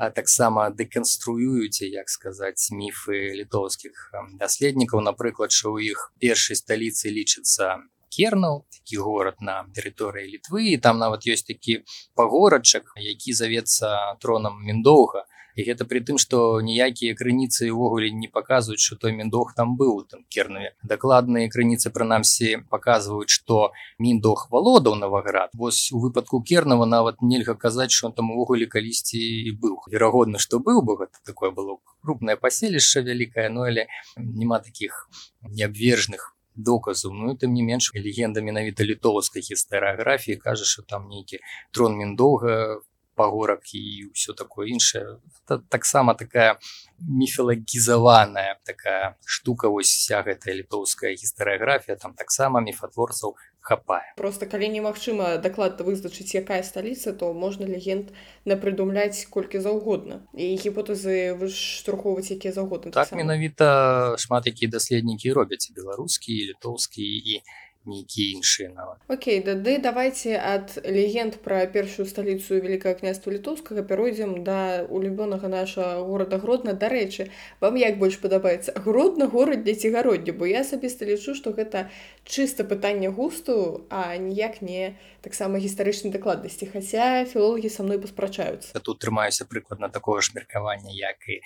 а 0.03 0.11
таксама 0.11 0.63
дэканструюеце 0.75 1.87
як 1.87 2.09
сказаць 2.11 2.75
міфы 2.75 3.19
літоўскіх 3.39 4.01
даследнікаў 4.41 5.05
напрыклад 5.09 5.55
що 5.55 5.71
ў 5.71 5.95
іх 5.95 6.11
першай 6.19 6.59
сталіцы 6.59 7.13
лічыцца 7.19 7.69
кернаў 8.17 8.65
такі 8.77 9.03
горад 9.07 9.41
на 9.41 9.65
тэрыторыі 9.77 10.29
літвы. 10.29 10.69
І 10.73 10.77
там 10.77 10.99
нават 11.03 11.27
ёсць 11.27 11.47
такі 11.49 11.83
пагорачак 12.15 12.93
які 12.97 13.33
завецца 13.33 14.17
тронам 14.21 14.61
міндоўга. 14.61 15.25
І 15.57 15.65
гэта 15.69 15.85
при 15.85 16.01
тым 16.01 16.17
што 16.23 16.61
ніякія 16.65 17.15
крыніцы 17.17 17.69
ўвогуле 17.69 18.09
не 18.17 18.29
паказваюць 18.33 18.81
что 18.81 18.97
той 18.97 19.13
міндох 19.13 19.53
там 19.59 19.77
быў 19.77 20.01
там 20.09 20.25
кернаве 20.33 20.73
дакладныя 20.93 21.51
крыніцы 21.53 21.93
прынамсі 21.93 22.65
паказваюць 22.73 23.29
што 23.37 23.59
міндох 24.01 24.49
валодаў 24.55 24.97
наваград 24.97 25.53
вось 25.53 25.93
у 25.93 26.01
выпадку 26.01 26.41
кернава 26.41 26.89
нават 26.89 27.21
нельга 27.21 27.55
казаць 27.55 27.93
что 27.93 28.11
там 28.11 28.33
увогуле 28.33 28.67
калісьці 28.67 29.21
быў. 29.61 29.77
Верагодна 29.93 30.41
што 30.41 30.57
быў 30.59 30.81
бы 30.81 30.97
гэта 31.05 31.21
такое 31.25 31.51
было 31.51 31.77
крупнае 32.01 32.37
паселішча 32.37 33.05
вялікае 33.05 33.49
но 33.53 33.69
але 33.69 33.89
няма 34.17 34.59
таких 34.59 35.09
неабвержных 35.43 36.33
доказу. 36.55 37.13
Ну 37.13 37.35
тым 37.37 37.53
не 37.53 37.63
менш 37.63 37.93
легенда 37.95 38.41
менавіта 38.41 38.85
літоўскай 38.85 39.43
гістарыяграфіі 39.43 40.37
кажа 40.37 40.65
что 40.65 40.83
там 40.83 41.09
нейкі 41.09 41.41
трон 41.73 41.97
міндоўга 41.97 42.83
пагорак 43.23 43.71
і 43.79 44.11
ўсё 44.11 44.35
такое 44.35 44.67
іншае 44.75 45.23
таксама 45.71 46.15
такая 46.19 46.59
міфалагізаваная 46.99 48.59
такая 48.67 49.15
штука 49.25 49.71
вось 49.71 49.95
вся 49.95 50.23
гэтая 50.27 50.59
літоўская 50.59 51.15
гістарыяграфія 51.15 51.97
там 51.97 52.19
таксама 52.19 52.61
міфатворцаў 52.61 53.39
хапае 53.63 54.11
просто 54.19 54.47
калі 54.51 54.69
немагчыма 54.75 55.39
дакладна 55.39 55.87
вызначыць 55.87 56.35
якая 56.35 56.63
сталіца 56.67 57.15
то 57.15 57.33
можна 57.33 57.67
легенд 57.71 58.11
напрыдумляць 58.45 59.27
колькі 59.31 59.63
заўгодна. 59.63 60.27
І 60.35 60.59
гіпотэзы 60.59 61.39
выштурхоўваць 61.39 62.35
якія 62.35 62.53
заўгодна 62.59 62.91
так 62.91 63.13
менавіта 63.15 64.19
шмат 64.19 64.51
якія 64.51 64.71
даследнікі 64.75 65.33
робяць 65.39 65.71
беларускі 65.71 66.35
літоўскі 66.51 67.07
і 67.07 67.43
нейкія 67.87 68.37
іншыя 68.39 68.69
нават 68.75 68.99
Окей 69.09 69.43
дады 69.43 69.79
давайте 69.79 70.37
ад 70.39 70.79
легенд 70.85 71.39
пра 71.43 71.67
першую 71.67 72.07
сталіцу 72.07 72.61
великкае 72.61 72.95
княства 72.95 73.31
літоўскага 73.33 73.83
пяройдзем 73.83 74.45
да 74.45 74.87
улюбёнага 74.89 75.49
наша 75.49 76.01
горада 76.01 76.39
гродна 76.39 76.73
дарэчы 76.73 77.31
вам 77.61 77.77
як 77.77 77.99
больш 77.99 78.19
падабаецца 78.23 78.73
гродна 78.85 79.27
горад 79.27 79.65
для 79.65 79.75
цігароддзя 79.75 80.33
бо 80.33 80.47
я 80.47 80.61
асабіста 80.67 81.05
лічу 81.05 81.35
што 81.35 81.53
гэта 81.53 81.89
чыста 82.25 82.65
пытанне 82.65 83.11
густу 83.11 83.87
а 83.91 84.17
ніяк 84.17 84.63
не 84.63 84.97
таксама 85.23 85.59
гістарычнай 85.59 86.13
дакладнасці. 86.13 86.67
Хаця 86.67 87.25
філолагі 87.25 87.71
са 87.71 87.83
мной 87.83 87.99
паспрачаюцца. 88.03 88.75
Тут 88.81 88.99
трымаюся 88.99 89.47
прыкладна 89.47 89.89
такого 89.89 90.21
ж 90.21 90.33
меркавання 90.35 90.91
як 90.91 91.19
і 91.29 91.41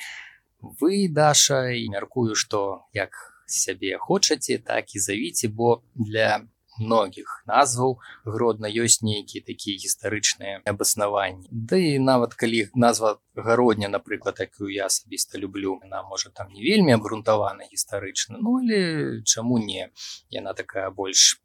вы 0.81 1.09
даша 1.13 1.71
і 1.71 1.89
мяркую 1.93 2.35
што 2.35 2.89
як 2.93 3.36
сябе 3.47 3.97
хочаце 3.99 4.59
так 4.59 4.95
і 4.95 4.99
завіце 4.99 5.49
бо 5.49 5.83
для 5.95 6.47
многіх 6.79 7.43
назваў 7.47 7.99
гродна 8.25 8.69
ёсць 8.69 9.01
нейкія 9.03 9.45
такія 9.47 9.77
гістарычныя 9.81 10.61
абаснаванні. 10.65 11.49
Да 11.51 11.77
і 11.77 11.99
нават 11.99 12.35
калі 12.35 12.69
назва 12.75 13.17
гародня 13.37 13.89
напрыклад 13.89 14.41
якую 14.41 14.71
я 14.73 14.87
асабіста 14.87 15.39
люблю 15.39 15.81
она 15.83 16.03
можа 16.03 16.31
там 16.31 16.53
не 16.53 16.61
вельмі 16.61 16.93
абгрунтавана 16.93 17.65
гістарычна 17.73 18.39
Ну 18.41 18.61
але 18.61 19.23
чаму 19.25 19.59
не? 19.59 19.89
Яна 20.31 20.53
такая 20.53 20.91
больш 20.91 21.41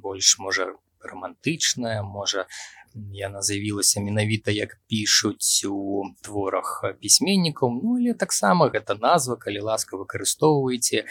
больш 0.00 0.38
можа 0.38 0.72
романтычная 1.04 2.02
можа 2.02 2.46
яна 2.94 3.42
з'явілася 3.42 4.00
менавіта 4.00 4.54
як 4.54 4.76
пішуць 4.88 5.66
у 5.68 6.04
творах 6.22 6.84
пісьменнікаў 7.00 7.80
ну 7.80 7.96
але 7.98 8.14
таксама 8.14 8.70
гэта 8.70 8.98
назва 9.00 9.36
калі 9.36 9.66
ласка 9.70 9.98
выкарыстоўваеце 9.98 11.04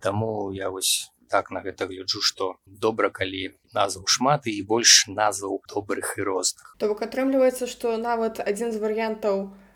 таму 0.00 0.52
я 0.52 0.68
вось 0.70 1.10
так 1.30 1.50
на 1.54 1.62
гэта 1.64 1.86
гляджу 1.86 2.20
што 2.20 2.52
добра 2.66 3.10
калі 3.10 3.56
назваў 3.72 4.06
шмат 4.06 4.46
і 4.50 4.60
больш 4.62 5.06
назваў 5.08 5.62
добрых 5.72 6.14
і 6.18 6.28
розных 6.28 6.76
то 6.78 6.92
бок 6.92 7.02
атрымліваецца 7.08 7.70
што 7.70 7.96
нават 7.96 8.44
адзін 8.44 8.76
з 8.76 8.84
варыянтаў 8.84 9.44
у 9.48 9.69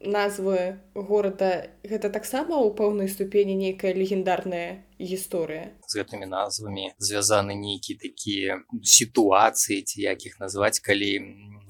назвы 0.00 0.78
горада 0.94 1.70
гэта 1.82 2.10
таксама 2.10 2.58
ў 2.58 2.74
пэўнай 2.74 3.08
ступені 3.10 3.54
нейкая 3.58 3.94
легендарная 3.94 4.86
гісторыя? 4.98 5.74
З 5.86 6.02
гэтымі 6.02 6.26
назвамі 6.30 6.94
звязаны 6.98 7.58
нейкі 7.58 7.98
такія 7.98 8.62
сітуацыі 8.82 9.82
ці 9.82 9.98
як 10.02 10.22
іх 10.26 10.38
назваць 10.38 10.78
калі 10.78 11.10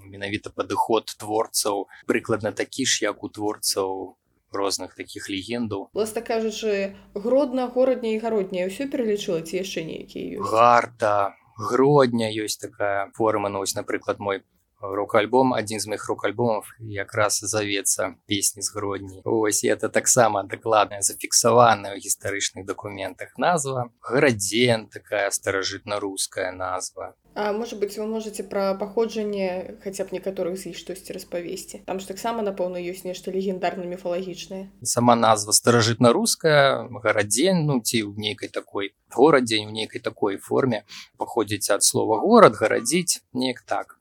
менавіта 0.09 0.51
падыход 0.53 1.09
творцаў 1.21 1.89
прыкладна 2.09 2.53
такі 2.53 2.85
ж 2.85 3.09
як 3.09 3.25
у 3.25 3.29
творцаў 3.29 4.17
розных 4.53 4.97
таких 4.97 5.29
легендаў. 5.29 5.89
Ласта 5.93 6.21
кажучы 6.25 6.97
гродна 7.15 7.69
горадня 7.69 8.17
і 8.17 8.21
гародня 8.21 8.69
ўсё 8.69 8.89
пералічыла 8.89 9.45
ці 9.45 9.61
яшчэ 9.61 9.85
нейкія 9.85 10.41
гарта 10.41 11.37
гродня 11.59 12.31
ёсць 12.33 12.57
такая 12.57 13.11
форма 13.15 13.49
ну, 13.49 13.61
вось 13.61 13.75
напрыклад 13.75 14.19
мой 14.19 14.41
рок-альбом 14.81 15.55
адзін 15.55 15.81
з 15.81 15.87
моих 15.87 16.09
рок-альбомов 16.09 16.65
якраз 16.81 17.41
завецца 17.43 18.15
песні 18.27 18.63
з 18.63 18.75
гродні 18.75 19.23
ось 19.25 19.65
это 19.65 19.89
таксама 19.89 20.43
дакладная 20.43 21.03
зафіксаваная 21.03 21.95
ў 21.95 22.03
гістарычных 22.03 22.65
дакументах 22.65 23.35
назва. 23.39 23.91
Градзен 24.01 24.87
такая 24.87 25.31
старажытна-руская 25.31 26.53
назва. 26.53 27.15
А 27.35 27.53
можа 27.53 27.77
быть 27.77 27.97
вы 27.97 28.07
можете 28.07 28.43
пра 28.43 28.75
паходжанне 28.75 29.79
хаця 29.83 30.05
б 30.05 30.11
некаторых 30.11 30.59
з 30.59 30.75
іх 30.75 30.79
штосьці 30.79 31.15
распавесці 31.15 31.83
там 31.87 32.01
ж 32.03 32.09
таксама 32.09 32.43
напэўна 32.43 32.83
ёсць 32.83 33.07
нешта 33.07 33.31
легендарна 33.31 33.87
міфалагічнае 33.87 34.71
сама 34.83 35.15
назва 35.15 35.55
старажытна-руская 35.55 36.91
гарадзень 36.99 37.63
ну 37.63 37.79
ці 37.79 38.11
ў 38.11 38.19
нейкай 38.19 38.51
такой 38.51 38.91
горадзень 39.15 39.71
у 39.71 39.71
нейкай 39.71 40.03
такой 40.03 40.43
форме 40.43 40.83
паходзіць 41.15 41.71
ад 41.71 41.87
слова 41.87 42.19
горад 42.19 42.59
гарадзіць 42.59 43.23
неяк 43.31 43.63
так 43.63 43.99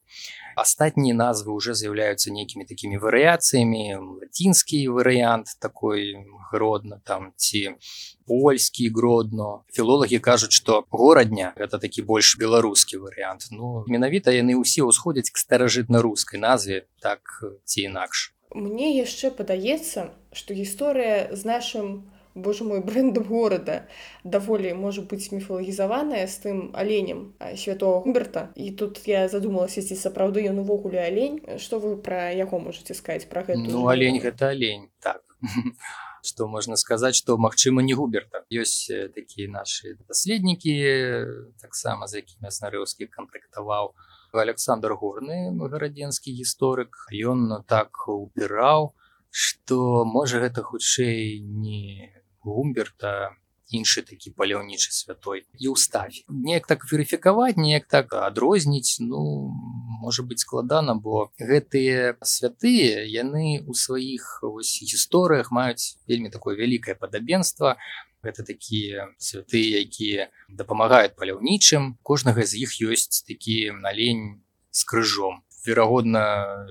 астатнія 0.58 1.14
назвы 1.14 1.54
уже 1.54 1.78
з'яўляюцца 1.78 2.34
нейкімі 2.34 2.66
такімі 2.66 2.98
варыяцыямі 2.98 4.02
лацінскі 4.26 4.82
варыянт 4.90 5.54
такой 5.62 6.26
гродна 6.50 6.98
там 7.06 7.32
ці 7.38 7.78
польскі 8.26 8.90
гродно. 8.90 9.64
Філолагі 9.72 10.20
кажуць 10.20 10.58
што 10.58 10.82
горадня 10.90 11.54
гэта 11.62 11.78
такі 11.78 12.02
больш 12.02 12.36
беларускі 12.42 12.98
варыянт 13.06 13.54
ну 13.54 13.86
менавіта 13.86 14.34
яны 14.34 14.58
ўсе 14.58 14.82
ўсходзяць 14.82 15.30
к 15.30 15.38
старажытна-рускай 15.38 16.42
назве 16.42 16.90
так 17.00 17.22
ці 17.64 17.86
інакш 17.86 18.34
Мне 18.58 18.98
яшчэ 18.98 19.30
падаецца 19.30 20.10
што 20.34 20.58
гісторыя 20.58 21.30
з 21.36 21.46
нашим 21.46 22.10
у 22.10 22.17
Боже 22.38 22.64
мой 22.64 22.82
брэндам 22.86 23.24
горада 23.26 23.88
даволі 24.24 24.74
можа 24.78 25.02
быць 25.02 25.34
міфалагізаваная 25.34 26.26
з 26.28 26.36
тым 26.46 26.58
аленем 26.74 27.34
святого 27.58 28.02
губерта. 28.06 28.50
І 28.56 28.72
тут 28.72 29.02
я 29.08 29.28
задумалася 29.28 29.82
ці 29.82 29.98
сапраўды 29.98 30.46
ён 30.48 30.62
увогуле 30.62 31.02
алень 31.02 31.42
што 31.58 31.82
вы 31.82 31.98
пра 31.98 32.30
яго 32.38 32.60
можете 32.60 32.94
сказаць 32.94 33.26
пра 33.32 33.42
гэта 33.48 33.66
ну 33.66 33.88
алень 33.88 34.22
гэта 34.22 34.54
алень 34.54 34.90
так. 35.00 35.24
Что 36.28 36.48
можна 36.48 36.76
сказаць 36.76 37.16
что 37.16 37.38
магчыма 37.38 37.82
не 37.82 37.94
губерта. 37.94 38.44
Ёсць 38.52 38.90
такія 39.16 39.50
наши 39.50 39.96
даследнікі 40.08 40.74
таксама 41.62 42.08
за 42.08 42.20
якімі 42.20 42.52
снарыўскі 42.52 43.08
кантактаваў 43.08 43.94
александр 44.34 44.94
горны 44.94 45.56
гарадзенскі 45.56 46.34
гісторык 46.36 47.08
ён 47.14 47.64
так 47.68 48.08
убіраў 48.08 48.94
что 49.30 50.06
можа 50.06 50.40
гэта 50.44 50.64
хутчэй 50.64 51.40
не 51.42 52.12
гумберта 52.48 53.36
іншы 53.72 54.02
такі 54.08 54.32
паляўнічы 54.32 54.92
святой. 54.96 55.44
І 55.60 55.76
ўставе 55.76 56.24
неяк 56.32 56.68
так 56.68 56.88
верыфікаваць 56.88 57.60
неяк 57.60 57.88
так 57.92 58.14
адрозніць 58.16 59.04
ну 59.04 59.52
можа 60.00 60.24
быць 60.24 60.44
складана 60.46 60.96
бо 60.96 61.30
гэтыя 61.40 62.16
святыя 62.24 63.04
яны 63.04 63.64
у 63.68 63.76
сваіх 63.76 64.44
гісторыях 64.64 65.52
маюць 65.52 66.00
вельмі 66.08 66.32
такое 66.32 66.56
вялікае 66.56 66.96
падабенства. 66.96 67.76
Гэта 68.24 68.44
такія 68.44 69.12
святыя 69.20 69.84
якія 69.84 70.32
дапамагаюць 70.50 71.16
паляўнічым 71.20 72.00
кожнага 72.04 72.48
з 72.48 72.64
іх 72.64 72.80
ёсць 72.82 73.24
такі 73.28 73.76
налень 73.84 74.42
з 74.72 74.84
крыжом 74.88 75.44
верагодна 75.66 76.24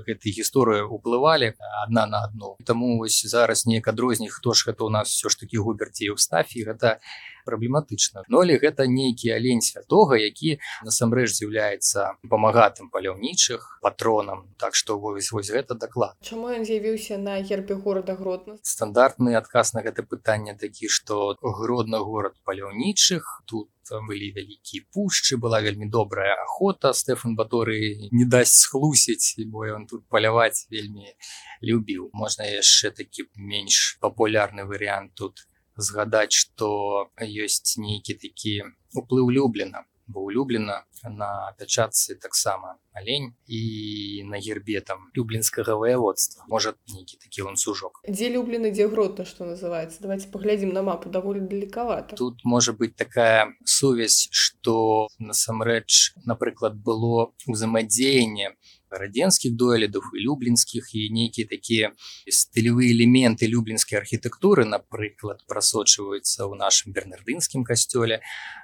гэтыя 0.07 0.33
гісторыі 0.39 0.87
ўплывалі 0.87 1.55
адна 1.83 2.07
на 2.07 2.25
адну. 2.29 2.57
Таму 2.65 2.99
вось 2.99 3.25
зараз 3.27 3.67
неяк 3.67 3.89
адрозні 3.89 4.31
хто 4.31 4.55
ж 4.55 4.71
гэта 4.71 4.85
у 4.85 4.91
нас 4.91 5.09
все 5.09 5.29
ж 5.29 5.41
таки 5.41 5.59
губерці 5.59 6.13
Еўстафі 6.13 6.65
гэта 6.65 6.99
праблематычна. 7.47 8.27
Ну 8.29 8.43
але 8.43 8.59
гэта 8.59 8.87
нейкі 8.91 9.31
алень 9.37 9.63
святога 9.63 10.19
які 10.19 10.59
насамрэч 10.85 11.31
з'яўляецца 11.39 12.19
памагатым 12.31 12.91
паляўнічых 12.91 13.79
патронам. 13.83 14.45
Так 14.59 14.75
што 14.75 14.99
вось 14.99 15.31
вось 15.33 15.51
гэта 15.55 15.79
даклад. 15.79 16.19
Чаму 16.27 16.51
ён 16.51 16.67
з'явіўся 16.67 17.19
на 17.23 17.39
гербе 17.41 17.79
горада 17.79 18.19
гродна? 18.19 18.59
Стандартны 18.63 19.39
адказ 19.39 19.73
на 19.79 19.87
гэта 19.87 20.03
пытанне 20.03 20.59
такі 20.59 20.91
што 20.91 21.37
гродна 21.41 22.03
горад 22.03 22.35
паляўнічых. 22.45 23.43
Тут 23.47 23.71
былі 24.09 24.33
вялікія 24.35 24.83
пушчы 24.93 25.37
была 25.39 25.61
вельмі 25.63 25.87
добрая 25.87 26.35
охота 26.43 26.93
Стэфан 26.93 27.37
Баторы 27.37 28.11
не 28.11 28.27
дасць 28.27 28.59
схлусіць 28.67 29.39
бо 29.47 29.67
ён 29.67 29.87
тут 29.87 30.07
паляваць 30.09 30.67
вельмі 30.71 31.15
любіў. 31.63 32.11
Можна 32.13 32.49
яшчэ 32.51 32.91
такі 32.91 33.31
менш 33.37 33.99
папулярны 34.01 34.67
варыянт 34.67 35.15
тут 35.15 35.47
згадаць 35.77 36.33
што 36.33 37.11
ёсць 37.21 37.77
нейкі 37.77 38.19
такі 38.23 38.57
уплыў 38.95 39.31
люблена 39.31 39.85
бо 40.07 40.21
улюблена 40.21 40.85
на 41.05 41.53
пячатцы 41.59 42.15
таксама 42.15 42.79
алень 42.93 43.35
і 43.47 44.23
на 44.25 44.39
гербе 44.39 44.81
там 44.81 45.11
люблінскага 45.15 45.75
ваяводства 45.75 46.45
можа 46.49 46.75
нейкі 46.95 47.19
такі 47.19 47.43
ланцужок 47.43 48.01
дзе 48.09 48.31
люблены 48.31 48.71
дзе 48.71 48.87
гротна 48.89 49.27
што 49.27 49.45
называецца 49.45 49.99
давайте 50.01 50.31
паглядзім 50.31 50.73
на 50.73 50.83
мапу. 50.83 51.11
Даволі 51.11 51.41
далекавата 51.41 52.17
тут 52.17 52.45
можа 52.45 52.73
быть 52.73 52.97
такая 52.97 53.53
сувязь 53.65 54.29
што 54.31 55.09
насамрэч 55.19 56.15
напрыклад 56.25 56.79
было 56.79 57.33
узаемадзеянне 57.47 58.55
радзенскіх 58.91 59.57
дойлідаў 59.57 60.03
і 60.15 60.25
люблінскіх 60.27 60.95
і 60.95 61.09
нейкія 61.11 61.47
такія 61.51 61.93
стылевыя 62.29 62.93
элементы 62.95 63.51
люблінскай 63.51 63.99
архітэктуры 63.99 64.65
напрыклад 64.65 65.43
прасочваюцца 65.49 66.47
ў 66.47 66.53
нашым 66.57 66.93
бернардынскім 66.93 67.65
касцёле 67.65 68.23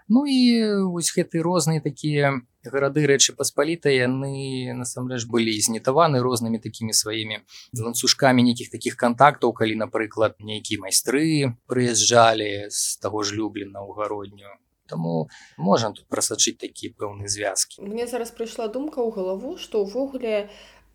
Ну 0.08 0.26
і 0.26 0.90
вось 0.92 1.14
гэты 1.14 1.40
розныя 1.40 1.80
такія 1.80 2.42
гарады 2.66 3.06
рэчы 3.06 3.34
паспаліта 3.38 3.90
яны 3.90 4.74
насамрэч 4.78 5.24
былі 5.30 5.54
знітаваны 5.66 6.22
рознымі 6.22 6.58
такімі 6.62 6.94
сваімі 6.94 7.42
ланцужкамі 7.78 8.42
нейкіх 8.46 8.70
такіх 8.70 8.96
кантактаў 8.96 9.54
калі 9.56 9.78
напрыклад 9.82 10.36
нейкія 10.38 10.82
майстры 10.82 11.54
прыязджалі 11.66 12.68
з 12.70 12.98
таго 13.02 13.22
ж 13.22 13.34
люблена 13.38 13.82
ў 13.82 13.90
гародню 13.98 14.52
Таму 14.92 15.32
можам 15.56 15.96
тут 15.96 16.04
прасачыць 16.12 16.60
такія 16.60 16.92
пэўныя 16.92 17.32
звязкі. 17.32 17.80
Мне 17.80 18.04
зараз 18.04 18.36
прыйшла 18.36 18.68
думка 18.68 19.00
ў 19.00 19.08
галаву, 19.16 19.56
што 19.56 19.80
ўвогуле 19.88 20.52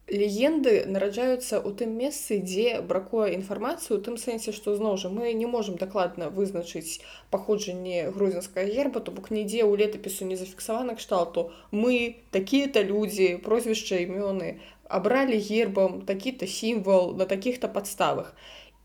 легенды 0.07 0.85
нараджаюцца 0.87 1.59
ў 1.59 1.69
тым 1.75 1.97
месцы, 1.99 2.39
дзе 2.39 2.79
бракуе 2.79 3.35
інфармацыю, 3.35 3.99
у 3.99 4.03
тым 4.03 4.15
сэнсе, 4.15 4.55
што 4.55 4.75
зноў 4.77 4.95
жа 5.01 5.11
мы 5.11 5.33
не 5.35 5.49
можам 5.49 5.75
дакладна 5.75 6.29
вызначыць 6.31 7.03
паходжанне 7.29 8.07
грузінскага 8.15 8.69
герба, 8.71 9.03
то 9.03 9.11
бок 9.11 9.27
нідзе 9.35 9.67
ў 9.67 9.75
летапісу 9.83 10.29
не 10.29 10.39
зафіксавана 10.39 10.95
кшталту. 10.95 11.51
Мы 11.71 12.23
такія-то 12.31 12.87
людзі, 12.87 13.35
прозвішча 13.43 13.99
імёны 14.05 14.63
абралі 14.87 15.35
гербам 15.43 16.01
такі-то 16.07 16.47
сімвал 16.47 17.11
на 17.15 17.25
такіх-то 17.25 17.67
падставах. 17.67 18.31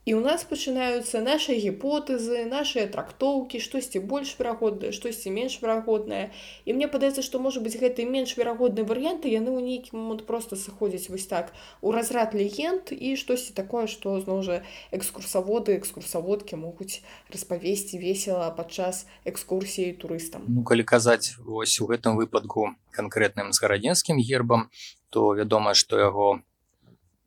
І 0.03 0.19
ў 0.19 0.27
нас 0.27 0.43
пачынаюцца 0.43 1.23
нашы 1.23 1.55
гіпотэзы, 1.63 2.43
нашыя 2.51 2.91
трактоўкі, 2.91 3.63
штосьці 3.63 4.03
больш 4.03 4.35
верагоднае, 4.35 4.91
штосьці 4.91 5.31
менш 5.31 5.63
верагоднае. 5.63 6.35
І 6.67 6.75
мне 6.75 6.91
падаецца, 6.91 7.23
што 7.23 7.39
можа 7.39 7.63
быць 7.63 7.79
гэты 7.79 8.03
менш 8.03 8.35
верагодныя 8.35 8.83
варыянты 8.83 9.31
яны 9.31 9.55
ў 9.55 9.63
нейкі 9.63 9.95
момант 9.95 10.27
проста 10.27 10.59
сыходзяць 10.59 11.07
вось 11.07 11.31
так 11.31 11.55
у 11.87 11.95
разрад 11.95 12.35
легенд 12.35 12.91
і 12.91 13.15
штосьці 13.15 13.55
такое, 13.55 13.87
што 13.87 14.19
зноў 14.19 14.43
жа 14.43 14.67
экскурсаводы, 14.91 15.79
экскурсаводкі 15.79 16.59
могуць 16.59 16.99
распавесці 17.31 18.03
весела 18.03 18.51
падчас 18.51 19.07
экскурсіі 19.23 19.95
турыстам. 20.03 20.51
Ну 20.51 20.67
калі 20.67 20.83
казаць 20.83 21.39
вось 21.39 21.79
у 21.79 21.87
гэтым 21.87 22.19
выпадку 22.19 22.75
канкрэтным 22.91 23.55
з 23.55 23.63
гарадзенскім 23.63 24.19
гербам, 24.19 24.67
то 25.15 25.31
вядома, 25.39 25.79
што 25.79 26.03
яго 26.03 26.43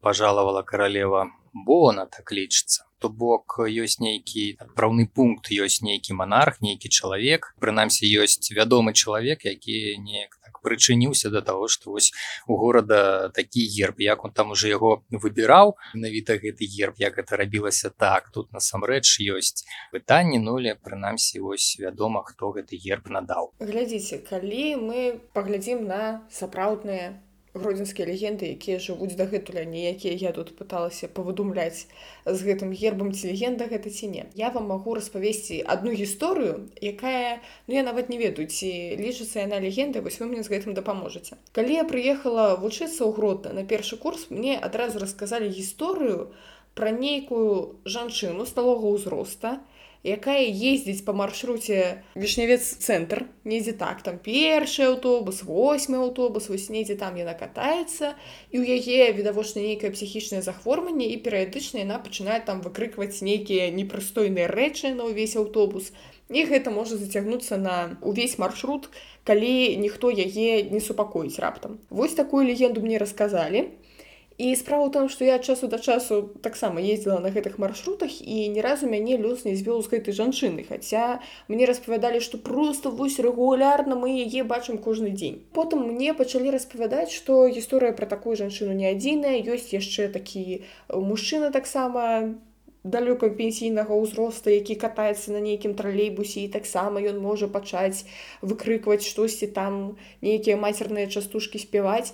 пожалавала 0.04 0.60
каралева 0.60 1.32
Бона 1.56 2.06
так 2.06 2.36
лічыцца 2.36 2.86
то 3.00 3.10
бок 3.10 3.60
ёсць 3.60 4.00
нейкі 4.02 4.44
адпраўны 4.64 5.06
пункт 5.06 5.52
ёсць 5.52 5.84
нейкі 5.86 6.16
манарх 6.22 6.62
нейкі 6.66 6.90
чалавек 6.90 7.52
прынамсі 7.62 8.08
ёсць 8.24 8.50
вядомы 8.56 8.94
чалавек 8.94 9.46
які 9.46 9.76
неяк 10.02 10.38
так 10.42 10.62
прычыніўся 10.66 11.30
да 11.30 11.42
таго 11.46 11.68
што 11.68 11.94
вось 11.94 12.10
у 12.48 12.58
горада 12.62 13.30
такі 13.36 13.68
герб 13.76 14.02
як 14.02 14.26
он 14.26 14.32
там 14.32 14.56
уже 14.56 14.72
яго 14.72 15.04
выбіраў 15.12 15.76
менавіта 15.94 16.40
гэты 16.42 16.66
герб 16.78 16.98
як 17.04 17.20
это 17.22 17.38
рабілася 17.38 17.90
так. 17.90 18.32
Тут 18.34 18.50
насамрэч 18.56 19.06
ёсць 19.36 19.68
пытанні 19.92 20.40
нуля 20.40 20.76
прынамсі 20.76 21.44
вось 21.46 21.78
вядома 21.80 22.24
хто 22.24 22.56
гэты 22.58 22.80
герб 22.80 23.12
надаў. 23.12 23.54
Глядзіце 23.60 24.24
калі 24.24 24.66
мы 24.82 25.00
паглядзім 25.36 25.86
на 25.86 26.26
сапраўдныя 26.32 27.14
гродзенскія 27.56 28.08
легенды 28.08 28.52
якія 28.52 28.78
жывуць 28.84 29.16
дагэтуля 29.16 29.64
ніякія 29.66 30.14
я 30.30 30.32
тут 30.36 30.52
пыталася 30.60 31.08
павыдумляць 31.08 31.88
з 32.28 32.40
гэтым 32.48 32.76
гербам 32.76 33.12
ці 33.16 33.32
легенда 33.32 33.68
гэта 33.72 33.90
ці 33.90 34.12
не. 34.12 34.26
Я 34.36 34.52
вам 34.52 34.68
магу 34.72 34.96
распавесці 35.00 35.64
одну 35.64 35.96
гісторыю 35.96 36.68
якая 36.82 37.40
ну 37.68 37.80
я 37.80 37.84
нават 37.88 38.12
не 38.12 38.20
ведаю 38.20 38.48
ці 38.48 38.70
лічыцца 39.00 39.48
яна 39.48 39.64
легенда 39.64 40.04
вось 40.04 40.20
вы 40.20 40.28
мне 40.28 40.44
з 40.44 40.52
гэтым 40.52 40.76
дапаможаце. 40.76 41.40
Калі 41.56 41.80
я 41.80 41.88
прыехала 41.88 42.60
вучыцца 42.60 43.08
ў 43.08 43.16
гродна 43.16 43.56
на 43.56 43.64
першы 43.64 43.96
курс 43.96 44.28
мне 44.30 44.60
адразу 44.60 45.00
расказалі 45.00 45.48
гісторыю 45.48 46.36
пра 46.76 46.92
нейкую 46.92 47.80
жанчыну 47.88 48.44
сталога 48.46 48.92
ўзроста 48.92 49.64
якая 50.06 50.46
ездзіць 50.46 51.02
па 51.06 51.14
маршруце 51.18 52.06
вішнявец 52.14 52.62
цэнтр 52.62 53.26
недзе 53.44 53.74
так 53.74 54.04
там 54.06 54.20
першы 54.22 54.86
аўтобус 54.86 55.42
восьмы 55.50 55.98
аўтобус 56.06 56.50
вось 56.50 56.70
недзе 56.70 56.96
там 56.96 57.18
яна 57.18 57.34
катаецца 57.34 58.14
і 58.54 58.62
ў 58.62 58.78
яе 58.78 59.10
відавочна 59.18 59.66
нейкае 59.66 59.90
псіхічнае 59.98 60.46
захворванне 60.46 61.10
і 61.10 61.18
перыядычна 61.26 61.82
яна 61.82 61.98
пачынае 61.98 62.38
там 62.46 62.62
выкрыкваць 62.62 63.26
нейкія 63.26 63.72
непрыстойныя 63.74 64.46
рэчы 64.54 64.94
на 64.94 65.10
ўвесь 65.10 65.36
аўтобус 65.42 65.90
і 66.30 66.46
гэта 66.50 66.70
можа 66.70 67.02
зацягнуцца 67.02 67.58
на 67.58 67.98
увесь 68.02 68.38
маршрут 68.38 68.90
калі 69.26 69.78
ніхто 69.82 70.14
яе 70.14 70.62
не 70.70 70.82
супакоіць 70.82 71.42
раптам 71.42 71.82
вось 71.90 72.14
такую 72.14 72.46
легенду 72.46 72.86
мне 72.86 73.02
расказалі 73.02 73.74
І 74.38 74.52
справа 74.60 74.88
ў 74.88 74.92
том, 74.92 75.06
што 75.08 75.24
я 75.24 75.40
часу 75.40 75.68
да 75.72 75.80
часу 75.80 76.36
таксама 76.44 76.84
ездзіла 76.84 77.24
на 77.24 77.32
гэтых 77.32 77.56
маршрутах 77.56 78.12
і 78.20 78.52
ні 78.52 78.60
разу 78.60 78.84
мяне 78.92 79.16
лёс 79.16 79.48
не 79.48 79.56
звёў 79.56 79.80
з 79.80 79.88
гэтай 79.88 80.12
жанчыны. 80.12 80.68
Хаця 80.68 81.24
мне 81.48 81.64
распавядалі, 81.64 82.20
што 82.20 82.36
проста 82.36 82.92
вось 82.92 83.16
рэгулярна 83.16 83.96
мы 83.96 84.12
яе 84.12 84.44
бачым 84.44 84.76
кожны 84.76 85.16
дзень. 85.16 85.40
Потым 85.56 85.88
мне 85.88 86.12
пачалі 86.12 86.52
распавядаць, 86.52 87.16
што 87.16 87.48
гісторыя 87.48 87.96
пра 87.96 88.12
такую 88.12 88.36
жанчыну 88.36 88.76
не 88.76 88.92
адзіная, 88.92 89.40
ёсць 89.40 89.72
яшчэ 89.72 90.12
такі 90.12 90.68
мужчына 90.92 91.56
таксама 91.56 92.36
далёка 92.84 93.32
пенсійнага 93.32 93.96
ўзроста, 93.96 94.52
які 94.52 94.76
катаецца 94.76 95.32
на 95.32 95.40
нейкім 95.40 95.80
тралейбусе 95.80 96.44
і 96.44 96.54
таксама 96.54 97.00
ён 97.00 97.24
можа 97.24 97.48
пачаць 97.48 98.04
выкрыкваць 98.44 99.08
штосьці 99.08 99.48
там 99.48 99.98
нейкія 100.20 100.60
мацерныя 100.60 101.08
частушкі 101.08 101.58
спяваць. 101.58 102.12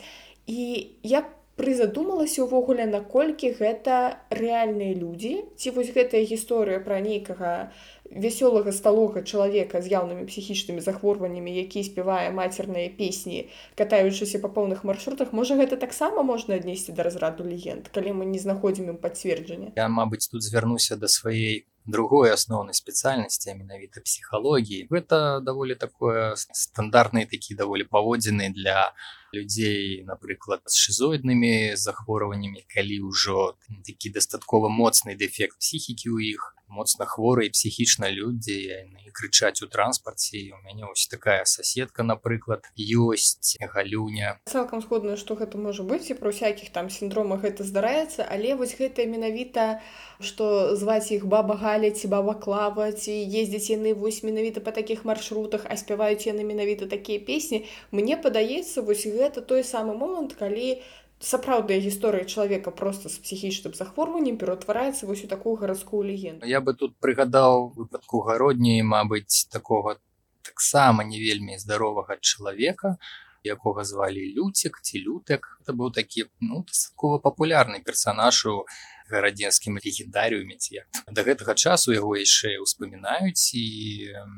І 0.47 0.93
я 1.01 1.25
прызадумалася 1.61 2.49
ўвогуле 2.49 2.89
наколькі 2.89 3.53
гэта 3.53 4.17
рэальныя 4.33 4.97
людзі? 4.97 5.45
Ці 5.53 5.77
вось 5.77 5.93
гэтая 5.93 6.25
гісторыя 6.25 6.81
пра 6.81 6.97
нейкага 7.05 7.69
вясёлага 8.11 8.71
сталога 8.75 9.23
чалавека 9.23 9.79
з 9.81 9.93
яўнымі 9.95 10.27
псіхічнымі 10.27 10.83
захворваннямі 10.83 11.53
які 11.55 11.83
спявае 11.87 12.27
мацерныя 12.35 12.91
песні 12.91 13.47
катаючыся 13.79 14.43
па 14.43 14.51
поўных 14.51 14.83
маршрутах 14.83 15.31
можа 15.31 15.55
гэта 15.55 15.79
таксама 15.79 16.23
можна 16.23 16.59
аднесці 16.59 16.91
да 16.91 17.07
разраду 17.07 17.47
легенд 17.47 17.87
калі 17.87 18.19
мы 18.19 18.27
не 18.27 18.39
знаходзім 18.39 18.91
ім 18.95 18.97
пацверджання? 18.99 19.71
Я 19.79 19.87
мабыць 19.87 20.27
тут 20.27 20.43
звярнуся 20.43 20.99
да 20.99 21.07
сваей 21.07 21.70
другой 21.85 22.31
асноўнай 22.31 22.77
спецыяльнасці 22.77 23.55
менавіта 23.57 24.01
псіхалогіі 24.05 24.87
гэта 24.91 25.41
даволі 25.41 25.75
такое 25.75 26.35
стандартныя 26.37 27.25
такі 27.25 27.57
даволі 27.57 27.89
паводзіны 27.89 28.53
для 28.53 28.93
людзей 29.33 30.03
напрыклад 30.05 30.61
з 30.65 30.77
шизоіднымі 30.77 31.75
захворваннямі 31.75 32.65
калі 32.69 33.01
ўжо 33.09 33.57
такі 33.87 34.13
дастаткова 34.13 34.69
моцны 34.69 35.17
дэфект 35.17 35.57
псіхікі 35.57 36.13
ў 36.13 36.37
іх 36.37 36.53
моцна 36.71 37.05
хворыя 37.05 37.51
псіхічна 37.51 38.09
людзі 38.09 38.55
яны 38.55 39.11
крычаць 39.11 39.61
у 39.61 39.67
транспарце 39.67 40.39
і 40.39 40.55
у 40.55 40.59
мяне 40.63 40.87
ось 40.87 41.07
такая 41.11 41.43
соседка 41.45 42.03
напрыклад 42.03 42.65
ёсць 42.79 43.59
галюня. 43.59 44.39
Цалкам 44.47 44.81
згодна 44.81 45.17
што 45.19 45.35
гэта 45.35 45.59
можа 45.59 45.83
быць 45.83 46.07
і 46.09 46.17
пра 46.17 46.31
ўсякіх 46.31 46.71
там 46.71 46.89
сіндромах 46.89 47.43
гэта 47.43 47.67
здараецца 47.67 48.23
але 48.23 48.55
вось 48.55 48.75
гэта 48.79 49.05
менавіта 49.05 49.83
што 50.23 50.75
зваць 50.79 51.11
іх 51.11 51.27
баба 51.27 51.59
галя 51.59 51.91
ці 51.91 52.07
баба 52.07 52.33
клава 52.39 52.91
ці 52.95 53.11
ездзіць 53.11 53.75
яны 53.75 53.93
вось 53.93 54.23
менавіта 54.23 54.63
па 54.63 54.71
такіх 54.71 55.03
маршрутах 55.03 55.67
а 55.67 55.75
спяваюць 55.75 56.25
яны 56.25 56.47
менавіта 56.47 56.87
такія 56.87 57.19
песні 57.19 57.67
мне 57.91 58.15
падаецца 58.15 58.81
вось 58.81 59.05
гэта 59.05 59.43
той 59.43 59.67
самы 59.67 59.97
момант 59.97 60.39
калі 60.39 60.79
ты 60.79 61.00
сапраўдная 61.21 61.79
гісторыя 61.79 62.25
чалавека 62.25 62.71
просто 62.71 63.09
з 63.09 63.21
псіхічным 63.21 63.73
захворваннем 63.77 64.37
пераўтвараецца 64.41 65.05
вось 65.05 65.23
у 65.23 65.29
такую 65.29 65.55
гарадскую 65.55 66.03
легенду. 66.03 66.45
Я 66.45 66.61
бы 66.61 66.73
тут 66.73 66.97
прыгадаў 66.97 67.73
выпадку 67.77 68.25
гародні 68.25 68.81
Мабыць 68.81 69.45
такога 69.49 69.97
таксама 70.41 71.03
не 71.03 71.21
вельмі 71.21 71.57
здаровага 71.61 72.17
чалавека 72.17 72.97
якога 73.43 73.83
звалі 73.83 74.21
люцік 74.37 74.81
ці 74.81 75.01
лютак 75.01 75.57
это 75.61 75.73
быў 75.73 75.93
такі 75.93 76.25
ну 76.41 76.65
дастаткова 76.65 77.17
папулярны 77.17 77.81
персанаж 77.81 78.45
у 78.45 78.65
гарадзенскім 79.11 79.79
легендарыуме 79.83 80.57
ці 80.57 80.81
як. 80.81 80.87
Да 81.11 81.23
гэтага 81.27 81.55
часу 81.55 81.91
яго 81.95 82.15
яшчэ 82.15 82.57
ўспамінаюць 82.63 83.53
і 83.53 83.65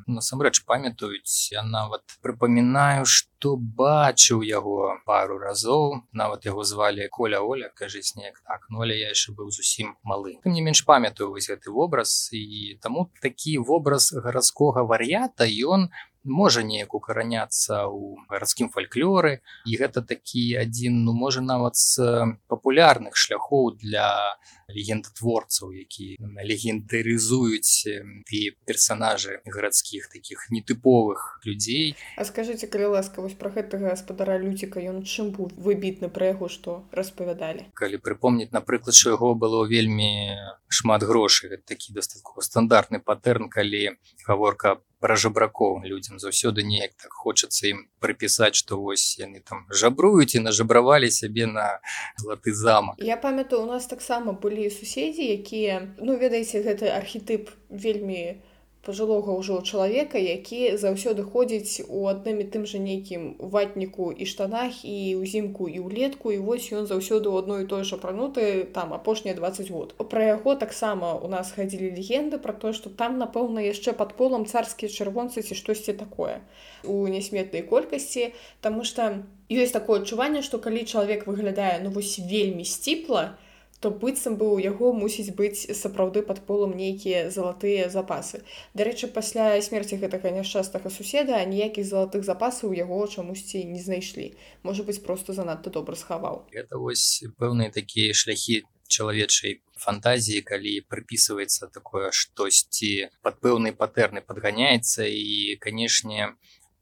насамрэч 0.07 0.65
памятаюць. 0.65 1.53
Я 1.53 1.63
нават 1.63 2.01
прыпамінаю 2.25 3.05
што 3.05 3.55
бачыў 3.57 4.43
яго 4.47 4.97
пару 5.05 5.37
разоў. 5.37 6.01
Нават 6.11 6.45
яго 6.49 6.63
звалі 6.63 7.07
коля 7.11 7.43
оля 7.43 7.69
кажыць 7.75 8.15
неяк 8.15 8.41
так. 8.47 8.65
Ну 8.69 8.81
але 8.81 8.97
я 8.97 9.13
яшчэ 9.13 9.35
быў 9.37 9.51
зусім 9.51 9.95
малы. 10.03 10.39
Ты 10.43 10.49
не 10.49 10.61
менш 10.61 10.85
памятаю 10.87 11.29
вось 11.29 11.49
гэты 11.51 11.69
вобраз. 11.69 12.29
І 12.33 12.79
таму 12.81 13.11
такі 13.21 13.57
вобраз 13.59 14.11
гарадскога 14.13 14.83
вар'ята 14.83 15.45
ён 15.45 15.89
не 15.89 16.12
можа 16.23 16.63
неяк 16.63 16.93
укараняцца 16.93 17.87
ў 17.87 18.23
гарадскім 18.31 18.69
фальклоры 18.71 19.43
і 19.67 19.77
гэта 19.77 20.01
такі 20.01 20.55
адзін 20.63 21.03
ну 21.03 21.13
можа 21.13 21.43
нават 21.43 21.75
з 21.75 21.99
папулярных 22.47 23.15
шляхоў 23.19 23.75
для 23.75 24.39
легендатворцаў 24.71 25.75
які 25.75 26.15
легендарызуюць 26.19 27.87
і 28.31 28.39
персонажы 28.65 29.43
гарадскіх 29.45 30.07
таких 30.09 30.47
нетыповых 30.49 31.43
людзей. 31.45 31.95
А 32.17 32.25
скажите 32.25 32.67
калі 32.67 32.95
ласка 32.95 33.21
вось 33.21 33.35
про 33.35 33.51
гэтага 33.51 33.91
гаспадара 33.91 34.39
люціка 34.39 34.79
ён 34.79 35.03
чым 35.03 35.35
быў 35.35 35.51
выбітны 35.59 36.07
пра 36.07 36.31
яго 36.31 36.47
што 36.47 36.87
распавядалі? 36.95 37.67
Калі 37.75 37.99
прыпомніць 37.99 38.55
напрыклад 38.55 38.95
що 38.95 39.19
яго 39.19 39.35
было 39.35 39.67
вельмі 39.67 40.39
шмат 40.71 41.03
грошай 41.03 41.59
такі 41.67 41.93
дастаткова 41.93 42.41
стандартны 42.41 43.03
патэрн 43.03 43.51
калі 43.51 43.99
гаворка 44.27 44.79
про 45.03 45.19
жабракоў 45.19 45.83
людзям 45.83 46.19
заўсёды 46.23 46.63
неяк 46.63 46.95
так 46.95 47.11
хочацца 47.25 47.67
ім 47.67 47.83
прыпісаць 47.99 48.55
што 48.55 48.79
вось 48.79 49.19
яны 49.19 49.43
там 49.51 49.67
жабруюць 49.83 50.31
і 50.39 50.43
нажабравалі 50.47 51.11
сябе 51.11 51.49
на 51.51 51.67
златы 52.23 52.55
замак 52.63 53.03
я 53.03 53.19
памятаю 53.27 53.63
у 53.63 53.67
нас 53.67 53.91
таксама 53.91 54.31
былі 54.31 54.71
суседзі 54.71 55.27
якія 55.35 55.81
ну 55.99 56.15
ведаеце 56.25 56.63
гэты 56.63 56.95
архетып 56.95 57.51
вельмі 57.69 58.23
не 58.23 58.52
пажылога 58.83 59.31
ўжо 59.39 59.61
чалавека 59.63 60.19
які 60.19 60.75
заўсёды 60.75 61.23
ходзіць 61.23 61.87
у 61.87 62.03
адным 62.11 62.41
і 62.43 62.47
тым 62.55 62.65
жа 62.67 62.81
нейкім 62.83 63.39
ватніку 63.53 64.11
і 64.11 64.27
штанах 64.27 64.83
і 64.83 64.95
ўзімку 65.23 65.67
і 65.71 65.79
ўлетку 65.87 66.35
і 66.35 66.39
вось 66.43 66.67
ён 66.75 66.83
заўсёды 66.91 67.31
ў 67.31 67.39
адной 67.43 67.63
і 67.63 67.69
той 67.71 67.87
жа 67.87 67.99
прануты 68.01 68.67
там 68.75 68.91
апошнія 68.91 69.35
20 69.39 69.71
год. 69.71 69.95
Пра 70.11 70.35
яго 70.35 70.55
таксама 70.59 71.13
у 71.15 71.31
нас 71.31 71.55
хадзілі 71.55 71.95
легенды 71.95 72.41
пра 72.43 72.51
тое 72.51 72.75
што 72.75 72.91
там 72.91 73.15
напэўна 73.23 73.63
яшчэ 73.63 73.95
пад 73.95 74.19
полам 74.19 74.43
царскія 74.45 74.91
чырвонцы 74.91 75.47
ці 75.47 75.55
штосьці 75.55 75.95
такое 75.95 76.43
у 76.83 77.07
нясметнай 77.07 77.63
колькасці 77.63 78.33
Таму 78.59 78.83
што 78.83 79.23
ёсць 79.47 79.71
такое 79.71 80.03
адчуванне 80.03 80.43
што 80.43 80.59
калі 80.59 80.83
чалавек 80.83 81.23
выглядае 81.27 81.79
ну 81.87 81.95
вось 81.95 82.19
вельмі 82.19 82.67
сціпла 82.67 83.23
то 83.31 83.52
то 83.83 83.91
быццам 83.91 84.37
бы 84.39 84.47
у 84.47 84.59
яго 84.63 84.93
мусіць 84.95 85.35
быць 85.35 85.67
сапраўды 85.75 86.23
пад 86.23 86.39
полам 86.47 86.71
нейкія 86.79 87.27
залатыя 87.35 87.89
запасы. 87.91 88.39
Дарэчы, 88.79 89.11
пасля 89.11 89.59
смерці 89.59 89.99
гэтага 89.99 90.31
няшчастага 90.31 90.87
суседа 90.87 91.43
ніякіх 91.43 91.83
залатых 91.83 92.23
запасаў 92.23 92.71
у 92.71 92.77
яго 92.79 93.03
чамусьці 93.07 93.65
не 93.67 93.83
знайшлі. 93.83 94.31
Можа 94.63 94.87
быць 94.87 95.03
просто 95.03 95.35
занадта 95.35 95.67
добра 95.67 95.99
схаваў. 95.99 96.47
Это 96.55 96.79
вось 96.79 97.27
пэўныя 97.35 97.75
такія 97.75 98.15
шляхі 98.15 98.63
чалавечай 98.87 99.59
фантазіі, 99.75 100.47
калі 100.47 100.79
прыпісваецца 100.87 101.67
такое 101.67 102.15
штосьці 102.15 103.11
пад 103.19 103.43
пэўнай 103.43 103.75
патэрны 103.75 104.23
падганяецца 104.23 105.03
і 105.11 105.59
канешне, 105.59 106.31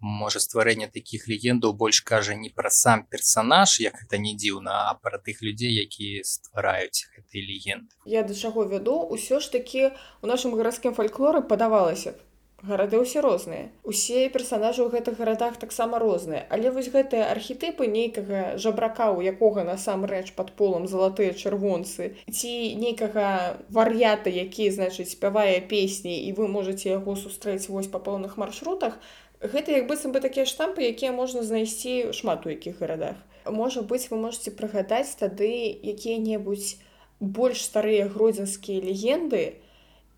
можа 0.02 0.42
стварэнне 0.44 0.88
такіх 0.88 1.28
легендаў 1.32 1.74
больш 1.74 2.02
кажа 2.02 2.36
не 2.36 2.50
пра 2.50 2.70
сам 2.70 3.06
персонаж 3.06 3.80
як 3.80 4.02
это 4.04 4.18
не 4.18 4.34
дзіўна 4.36 4.90
а 4.90 4.98
пра 5.02 5.22
тых 5.22 5.46
людзей 5.46 5.78
якія 5.86 6.26
ствараюць 6.26 7.08
гэтай 7.16 7.46
легенды. 7.46 7.94
Я 8.06 8.24
да 8.24 8.34
чаго 8.34 8.66
вяду 8.66 8.98
ўсё 9.14 9.40
ж 9.40 9.52
такі 9.54 9.94
у 10.22 10.28
нашым 10.28 10.58
гарадскім 10.58 10.98
фальклоры 10.98 11.46
падавалася 11.46 12.18
гарады 12.62 13.02
ўсе 13.02 13.22
розныя. 13.26 13.70
Усе 13.84 14.30
персонажы 14.30 14.86
ў 14.86 14.94
гэтых 14.94 15.18
гарадах 15.18 15.58
таксама 15.58 15.98
розныя. 15.98 16.46
Але 16.50 16.70
вось 16.70 16.92
гэтыя 16.94 17.30
архетыпы 17.34 17.90
нейкага 17.90 18.58
жабрака 18.62 19.10
у 19.12 19.22
якога 19.22 19.66
насамрэч 19.66 20.34
под 20.38 20.54
полам 20.54 20.86
залатыя 20.86 21.34
чырвонцы 21.34 22.14
ці 22.30 22.52
нейкага 22.78 23.58
вар'ята 23.70 24.30
які 24.30 24.70
значыць 24.70 25.10
спявае 25.14 25.62
песні 25.66 26.22
і 26.30 26.38
вы 26.38 26.48
можете 26.48 26.94
яго 26.94 27.18
сустрэць 27.18 27.70
вось 27.70 27.90
па 27.90 27.98
пэўных 27.98 28.38
маршрутах 28.38 29.02
гэта 29.42 29.74
як 29.74 29.88
быццам 29.90 30.14
бы 30.14 30.22
такія 30.22 30.46
штампы 30.46 30.86
якія 30.86 31.12
можна 31.12 31.42
знайсці 31.44 32.14
шмат 32.14 32.46
у 32.46 32.54
якіх 32.54 32.80
гарадах. 32.80 33.18
Можа 33.46 33.82
быць 33.82 34.10
вы 34.14 34.22
можете 34.22 34.54
прыгадаць 34.54 35.18
тады 35.18 35.50
якія-небудзь 35.82 36.78
больш 37.20 37.66
старыя 37.66 38.06
гродзенскія 38.10 38.82
легенды 38.82 39.62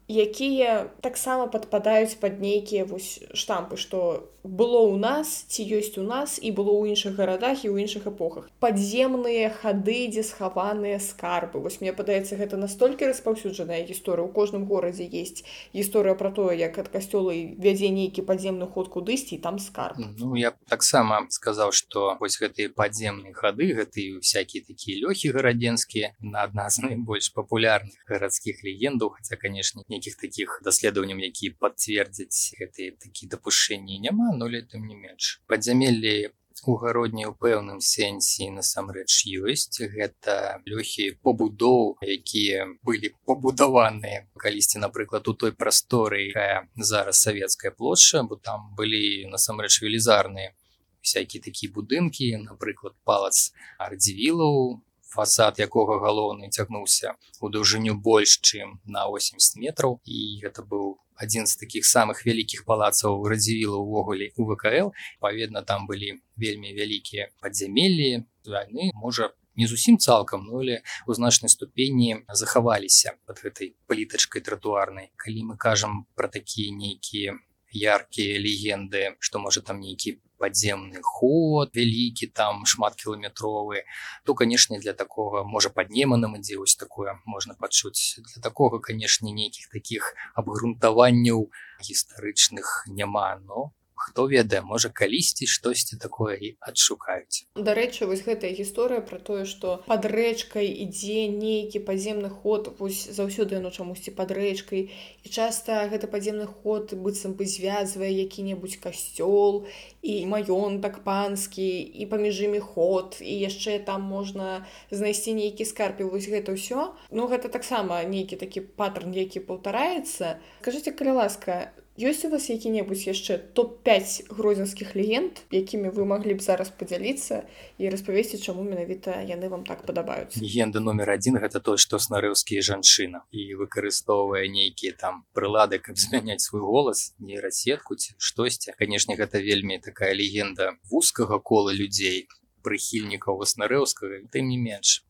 якія 0.08 0.92
таксама 1.02 1.48
падпадаюць 1.48 2.20
пад 2.20 2.40
нейкія 2.44 2.84
вось 2.86 3.24
штампы 3.34 3.80
што 3.80 4.28
было 4.44 4.84
ў 4.92 5.00
нас 5.00 5.48
ці 5.48 5.64
ёсць 5.64 5.96
у 5.98 6.04
нас 6.04 6.36
і 6.36 6.52
было 6.52 6.76
ў 6.76 6.92
іншых 6.92 7.16
гарадах 7.16 7.64
і 7.64 7.72
ў 7.72 7.88
іншых 7.88 8.12
эпохах. 8.12 8.52
Падземныя 8.60 9.48
хады 9.48 10.12
дзе 10.12 10.24
схаваныя 10.28 11.00
скарбы. 11.00 11.64
Вось 11.64 11.80
мне 11.80 11.96
падаецца 11.96 12.36
гэта 12.36 12.60
настолькі 12.60 13.08
распаўсюджаная 13.08 13.88
гісторыя. 13.88 14.28
У 14.28 14.32
кожным 14.36 14.68
горадзе 14.68 15.08
есть 15.08 15.48
гісторыя 15.72 16.20
пра 16.20 16.32
тое 16.36 16.60
як 16.60 16.76
ад 16.78 16.92
касцёлы 16.92 17.56
вядзе 17.56 17.88
нейкі 17.88 18.28
падземны 18.28 18.68
ход 18.68 18.92
кудысьці 18.92 19.40
там 19.40 19.64
скарб. 19.64 19.96
Ну 20.20 20.36
я 20.36 20.52
таксама 20.68 21.24
сказаў 21.32 21.72
што 21.72 22.20
вось 22.20 22.36
гэтыя 22.36 22.68
падземныя 22.76 23.32
хады 23.32 23.72
гэтыя 23.72 24.20
всякие 24.20 24.68
такія 24.68 25.08
лёхі 25.08 25.32
гарадзенскія 25.32 26.20
на 26.20 26.44
адна 26.44 26.68
з 26.68 26.84
найбольш 26.84 27.32
папулярных 27.32 27.96
гарадскіх 28.12 28.60
легендаў 28.68 29.16
хаця 29.16 29.40
канешне 29.40 29.88
нейкіх 29.88 30.20
такіх 30.20 30.60
даследаванняў 30.68 31.24
які 31.24 31.56
пацвердзяць 31.56 32.60
гэтыя 32.60 33.00
такія 33.00 33.40
дапушэнні 33.40 34.04
няма 34.04 34.33
нулі 34.38 34.64
тым 34.70 34.88
не 34.88 34.96
менш. 34.96 35.40
Падзямеллі 35.48 36.32
угародні 36.64 37.28
ў 37.28 37.34
пэўным 37.44 37.80
сэнсе 37.84 38.48
насамрэч 38.56 39.28
ёсць. 39.44 39.84
Гэта 39.84 40.64
лёхі 40.70 41.20
пабудоў 41.26 42.00
якія 42.00 42.68
былі 42.88 43.12
пабудаваныя 43.28 44.24
калісьці 44.40 44.80
напрыклад 44.80 45.28
у 45.28 45.34
той 45.34 45.52
прасторы 45.52 46.32
зараз 46.78 47.20
савецкая 47.28 47.72
плошча 47.72 48.24
бо 48.24 48.40
там 48.40 48.72
былі 48.80 49.28
насамрэч 49.34 49.82
велізарныя 49.84 50.56
всякие 51.04 51.44
такія 51.44 51.72
будынкі 51.76 52.32
напрыклад 52.48 52.96
палац 53.04 53.52
ардзівілаў 53.78 54.80
фасад 55.14 55.60
якога 55.60 56.00
галоўны 56.02 56.50
цягнуўся 56.50 57.14
у 57.44 57.52
даўжыню 57.54 58.00
больш 58.08 58.40
чым 58.40 58.80
на 58.86 59.06
80 59.12 59.60
метров 59.60 60.00
і 60.06 60.40
гэта 60.42 60.64
быў 60.64 61.03
адзін 61.16 61.46
з 61.48 61.56
такіх 61.60 61.86
самых 61.86 62.26
вялікіх 62.26 62.66
палацаў 62.66 63.24
радзівіла 63.28 63.78
ўвогуле 63.78 64.32
у 64.38 64.48
вКл. 64.50 64.92
Паведна 65.20 65.62
там 65.62 65.88
былі 65.88 66.20
вельмі 66.36 66.74
вялікія 66.74 67.30
падзямеллі 67.42 68.26
войны 68.46 68.92
можа 68.94 69.32
не 69.56 69.68
зусім 69.68 69.98
цалкам 69.98 70.46
нулі 70.46 70.82
у 71.08 71.14
значнай 71.14 71.50
ступені 71.50 72.26
захаваліся 72.34 73.14
под 73.26 73.40
гэтай 73.46 73.74
плітачкай 73.88 74.42
тротуарнай 74.42 75.12
калі 75.16 75.54
мы 75.54 75.56
кажам 75.58 76.06
про 76.16 76.28
такія 76.28 76.74
нейкія 76.74 77.38
яркія 77.74 78.40
легенды 78.42 79.16
что 79.20 79.40
можа 79.40 79.62
там 79.62 79.80
нейкі 79.80 80.20
подземны 80.44 81.00
ход 81.02 81.72
вялікі 81.80 82.28
там 82.40 82.66
шматкіламетровы 82.68 83.84
то 84.28 84.36
канешне 84.36 84.80
для 84.80 84.94
такого 84.94 85.44
можа 85.44 85.72
паднеманым 85.78 86.36
ідзе 86.40 86.60
вось 86.62 86.76
такое 86.76 87.16
можна 87.26 87.56
пачуць 87.60 88.20
для 88.20 88.44
такого 88.48 88.80
канешне 88.80 89.32
нейкіх 89.32 89.72
таких 89.78 90.12
абгрунтаванняў 90.36 91.48
гістарычных 91.88 92.76
няма 93.00 93.30
но 93.48 93.72
хто 93.96 94.28
ведае 94.28 94.62
можа 94.62 94.90
калісьці 94.90 95.48
штосьці 95.48 95.98
такое 95.98 96.36
і 96.36 96.50
адшукаюць. 96.60 97.46
Дарэчы 97.56 98.06
вось 98.10 98.24
гэтая 98.26 98.52
гісторыя 98.54 99.02
про 99.02 99.20
тое 99.20 99.46
что 99.46 99.84
под 99.88 100.06
рэчкай 100.06 100.68
ідзе 100.86 101.28
нейкі 101.30 101.84
падземны 101.88 102.30
ход 102.30 102.74
вось 102.80 103.06
заўсёды 103.10 103.60
яно 103.60 103.72
чамусьці 103.72 104.16
под 104.18 104.32
рэчкай 104.32 104.90
і 105.24 105.28
часта 105.30 105.86
гэты 105.88 106.08
падземны 106.08 106.48
ход 106.48 106.94
быццам 106.94 107.38
бы 107.38 107.46
звязвае 107.46 108.12
які-небудзь 108.12 108.82
касцёл 108.84 109.66
і 110.02 110.14
маёнтак 110.28 111.04
панскі 111.04 111.70
і 111.82 112.10
паміж 112.10 112.42
імі 112.50 112.60
ход 112.60 113.18
і 113.22 113.34
яшчэ 113.46 113.80
там 113.86 114.02
можна 114.04 114.66
знайсці 114.92 115.38
нейкі 115.38 115.66
скарпі 115.66 116.10
вось 116.10 116.28
гэта 116.28 116.58
ўсё. 116.58 116.94
Ну 117.12 117.28
гэта 117.30 117.50
таксама 117.50 118.04
нейкі 118.04 118.36
такі 118.36 118.66
паттерн 118.66 119.14
які 119.14 119.46
паўтараецца. 119.48 120.40
Скажитеце 120.62 120.98
калі 120.98 121.24
ласка 121.24 121.72
ёсць 121.94 122.26
у 122.26 122.30
вас 122.34 122.50
які-небудзь 122.50 123.06
яшчэ 123.06 123.38
топ-5 123.54 124.34
грозенскіх 124.34 124.96
легенд 124.98 125.46
якімі 125.54 125.94
вы 125.94 126.10
маглі 126.10 126.34
б 126.34 126.42
зараз 126.42 126.74
падзяліцца 126.74 127.46
і 127.78 127.90
распавесці 127.94 128.42
чаму 128.42 128.66
менавіта 128.66 129.22
яны 129.22 129.46
вам 129.46 129.62
так 129.62 129.86
падабаюцца? 129.86 130.42
Легенда 130.42 130.82
номер 130.82 131.14
один 131.14 131.38
гэта 131.38 131.62
то 131.62 131.78
што 131.78 132.02
снарэўскія 132.02 132.66
жанчына 132.66 133.30
і 133.30 133.54
выкарыстоўвае 133.62 134.50
нейкія 134.50 134.98
там 134.98 135.22
прылады 135.38 135.78
каб 135.78 136.02
змяняць 136.02 136.42
свой 136.42 136.66
голас 136.66 137.14
нейрасетку 137.22 137.94
ці 137.94 138.18
штосьці. 138.18 138.74
Канешне 138.74 139.14
гэта 139.14 139.38
вельмі 139.38 139.78
такая 139.78 140.18
легенда 140.18 140.74
вузкага 140.90 141.38
кола 141.38 141.78
людзей 141.78 142.26
прыхільнікаў 142.66 143.38
васнарэўскага 143.38 144.26
тым 144.34 144.50
не 144.50 144.58
менш 144.58 145.04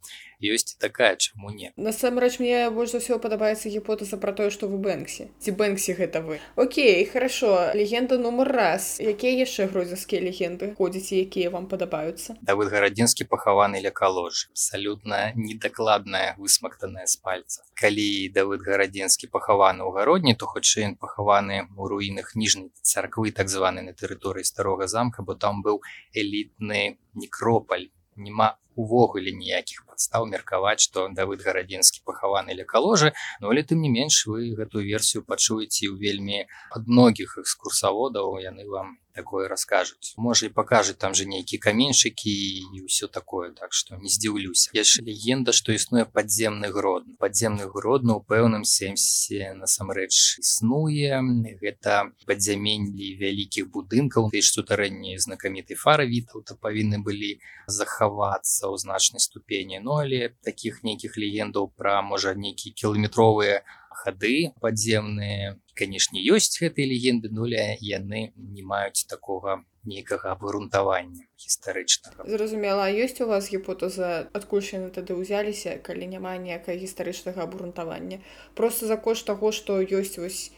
ёсць 0.44 0.76
такая 0.78 1.16
чаму 1.16 1.50
не 1.56 1.72
насамрэч 1.78 2.40
мне 2.44 2.70
больш 2.70 2.92
за 2.92 3.04
ўсё 3.04 3.20
падабаецца 3.24 3.72
гіпотэза 3.72 4.20
пра 4.20 4.36
тое 4.36 4.50
што 4.52 4.68
вы 4.68 4.78
бэнксі 4.84 5.30
ці 5.40 5.52
бэнксі 5.56 5.94
гэта 5.94 6.22
вы. 6.22 6.40
Окей 6.56 7.06
хорошо. 7.06 7.72
Легенда 7.74 8.18
нумар 8.18 8.48
раз. 8.48 9.00
Якія 9.00 9.46
яшчэ 9.46 9.68
грозенскія 9.68 10.22
легенды 10.22 10.74
ходзіце 10.78 11.24
якія 11.24 11.50
вам 11.50 11.68
падабаюцца 11.68 12.36
Давыд 12.42 12.72
гарадзінскі 12.74 13.28
пахаваны 13.30 13.82
ля 13.84 13.92
калож 13.92 14.50
абсалютна 14.52 15.34
недакладная 15.36 16.36
высмактаная 16.38 17.06
з 17.06 17.18
пальца. 17.18 17.64
Калі 17.76 18.30
давыд 18.36 18.64
гарадзінскі 18.64 19.28
пахаваны 19.28 19.84
ў 19.84 19.92
гародні 19.94 20.36
то 20.36 20.50
хутчэй 20.50 20.92
ён 20.92 20.96
пахаваны 20.96 21.68
у 21.78 21.88
руінах 21.88 22.36
ніжняй 22.36 22.72
царквы 22.82 23.32
так 23.32 23.50
званы 23.50 23.82
на 23.82 23.94
тэрыторыі 23.94 24.44
старога 24.44 24.88
замка 24.88 25.24
бо 25.24 25.36
там 25.36 25.62
быў 25.64 25.82
элітны 26.14 26.98
некропаль 27.14 27.90
няма 28.16 28.58
увогуле 28.76 29.36
ніякіх 29.44 29.86
падстаў 29.90 30.26
меркаваць 30.34 30.82
што 30.86 31.08
давыд 31.20 31.46
гарадзінскі 31.46 32.04
пахаваны 32.10 32.58
ля 32.60 32.66
каложы 32.74 33.14
но 33.42 33.54
але 33.54 33.64
тым 33.68 33.86
не 33.86 33.94
менш 34.00 34.26
вы 34.32 34.52
гэтую 34.60 34.84
версію 34.90 35.24
пачуеце 35.30 35.88
ў 35.90 35.96
вельмі 36.06 36.44
ад 36.80 36.90
многіх 36.90 37.38
экскурсаводаў 37.44 38.38
яны 38.50 38.70
вам 38.76 38.98
такое 39.14 39.48
раскажуць. 39.48 40.14
Можа 40.18 40.46
і 40.46 40.50
пакажуць 40.50 40.98
там 40.98 41.14
же 41.14 41.26
нейкі 41.30 41.58
каменьчыкі 41.62 42.34
і 42.74 42.84
ўсё 42.86 43.08
такое 43.08 43.54
так 43.54 43.74
што 43.74 43.98
не 44.02 44.10
здзіўлюся. 44.10 44.74
Яшчэ 44.74 45.06
легенда 45.06 45.54
што 45.54 45.74
існуе 45.74 46.06
падземны 46.06 46.74
грод 46.74 47.06
падземны 47.22 47.70
гродну 47.70 48.18
ў 48.18 48.22
пэўным 48.26 48.66
сенсе 48.66 49.54
насамрэч 49.54 50.42
існуе. 50.42 51.22
Гэта 51.62 52.10
падзяменлі 52.26 53.14
вялікіх 53.22 53.70
будынкаў 53.70 54.34
ты 54.34 54.42
сутарэнні 54.42 55.18
знакамітай 55.22 55.78
фары 55.78 56.10
вітаўта 56.10 56.58
павінны 56.58 57.00
былі 57.06 57.38
захавацца 57.68 58.63
у 58.68 58.78
значнай 58.78 59.20
ступені 59.20 59.80
ну 59.84 60.00
але 60.04 60.30
таких 60.44 60.84
нейкіх 60.84 61.18
легендаў 61.18 61.72
пра 61.76 62.02
можа 62.02 62.34
нейкія 62.34 62.76
кіламетровыя 62.76 63.64
хады 64.04 64.54
падземныя 64.62 65.56
канешне 65.76 66.24
ёсць 66.36 66.58
гэтыя 66.62 66.88
легенды 66.88 67.30
нуля 67.30 67.76
яны 67.82 68.32
не 68.36 68.64
маюць 68.64 69.06
такога 69.10 69.62
нейкага 69.86 70.32
абгрунтавання 70.32 71.28
гістарычнага 71.38 72.24
зразумела. 72.28 72.88
Ёсць 72.88 73.20
у 73.22 73.28
вас 73.28 73.52
гіпотэза 73.52 74.30
адкуль 74.34 74.64
яны 74.64 74.90
тады 74.96 75.18
ўзяліся 75.18 75.78
калі 75.84 76.08
няма 76.08 76.38
ніякага 76.38 76.78
гістарычнага 76.80 77.44
абгрунтавання 77.44 78.20
просто 78.56 78.88
за 78.88 78.98
кошт 78.98 79.28
таго 79.28 79.52
што 79.52 79.80
ёсць 79.84 80.18
вось 80.18 80.52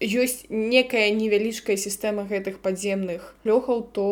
ёсць 0.00 0.46
некая 0.50 1.10
невялічкая 1.14 1.76
сістэма 1.76 2.26
гэтых 2.26 2.58
падземных 2.62 3.34
лёхаў 3.46 3.86
то 3.94 4.06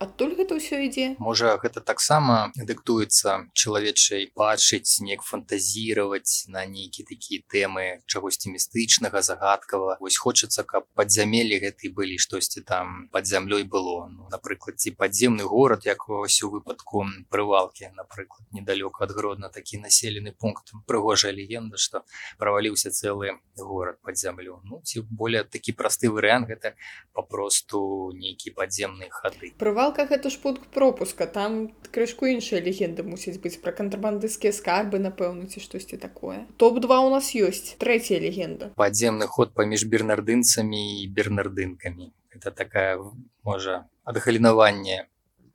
адтуль 0.00 0.32
гэта 0.38 0.56
ўсё 0.56 0.80
ідзе 0.88 1.06
можа 1.20 1.52
гэта 1.60 1.84
таксама 1.84 2.36
дыктуецца 2.56 3.52
чалавечай 3.52 4.32
бачыць 4.32 5.04
неяк 5.04 5.20
фантазіраваць 5.28 6.48
на 6.48 6.64
нейкі 6.64 7.04
такія 7.10 7.44
тэмы 7.52 7.84
чагосьці 8.08 8.52
містычнага 8.56 9.20
загадкава 9.20 9.98
вось 10.00 10.16
хочацца 10.16 10.64
каб 10.64 10.88
падзямелі 10.96 11.60
гэты 11.64 11.92
былі 11.92 12.16
штосьці 12.16 12.64
там 12.64 13.08
под 13.12 13.26
зямлёй 13.26 13.64
было. 13.64 14.08
Ну, 14.08 14.28
напрыклад 14.32 14.80
ці 14.80 14.94
падземны 14.96 15.44
горад 15.44 15.84
як 15.84 16.08
вось 16.08 16.40
у 16.42 16.50
выпадку 16.50 17.04
прывалкі 17.28 17.92
напрыклад 17.92 18.48
недалёка 18.56 19.04
ад 19.04 19.12
гродна 19.12 19.52
такі 19.52 19.84
населены 19.84 20.32
пункт. 20.32 20.72
Прыгожая 20.86 21.32
легенда 21.36 21.76
што 21.76 22.04
праваліўся 22.38 22.90
цэлы 22.90 23.36
горад 23.56 24.00
под 24.00 24.16
зямлю 24.16 24.60
ну 24.64 24.80
ці 24.80 25.04
более 25.10 25.44
такі 25.44 25.76
просты 25.76 26.08
варыянт 26.08 26.48
гэта 26.48 26.74
папросту 27.12 28.12
нейкі 28.16 28.56
падземныя 28.56 29.10
хады. 29.10 29.52
Прывал 29.58 29.89
Галка 29.90 30.06
гэта 30.06 30.30
ж 30.30 30.38
пункт 30.38 30.70
пропуска. 30.70 31.26
Там 31.26 31.74
крышку 31.90 32.30
іншыя 32.30 32.62
легенды 32.62 33.02
мусіць 33.02 33.42
быць 33.42 33.58
пра 33.58 33.74
кантрабандыскія 33.74 34.54
скарбы 34.54 35.02
напэўна 35.02 35.50
ці 35.50 35.58
штосьці 35.58 35.98
такое. 35.98 36.46
Топ-2 36.62 36.86
у 36.86 37.10
нас 37.10 37.34
ёсць. 37.34 37.74
Трэцяя 37.74 38.22
легенда. 38.22 38.70
Падземны 38.78 39.26
ход 39.26 39.50
паміж 39.50 39.82
бернардынцамі 39.90 41.02
і 41.02 41.10
бернардынкамі. 41.10 42.14
Это 42.30 42.54
такая 42.54 43.02
можа 43.42 43.90
адгалінаванне 44.06 45.10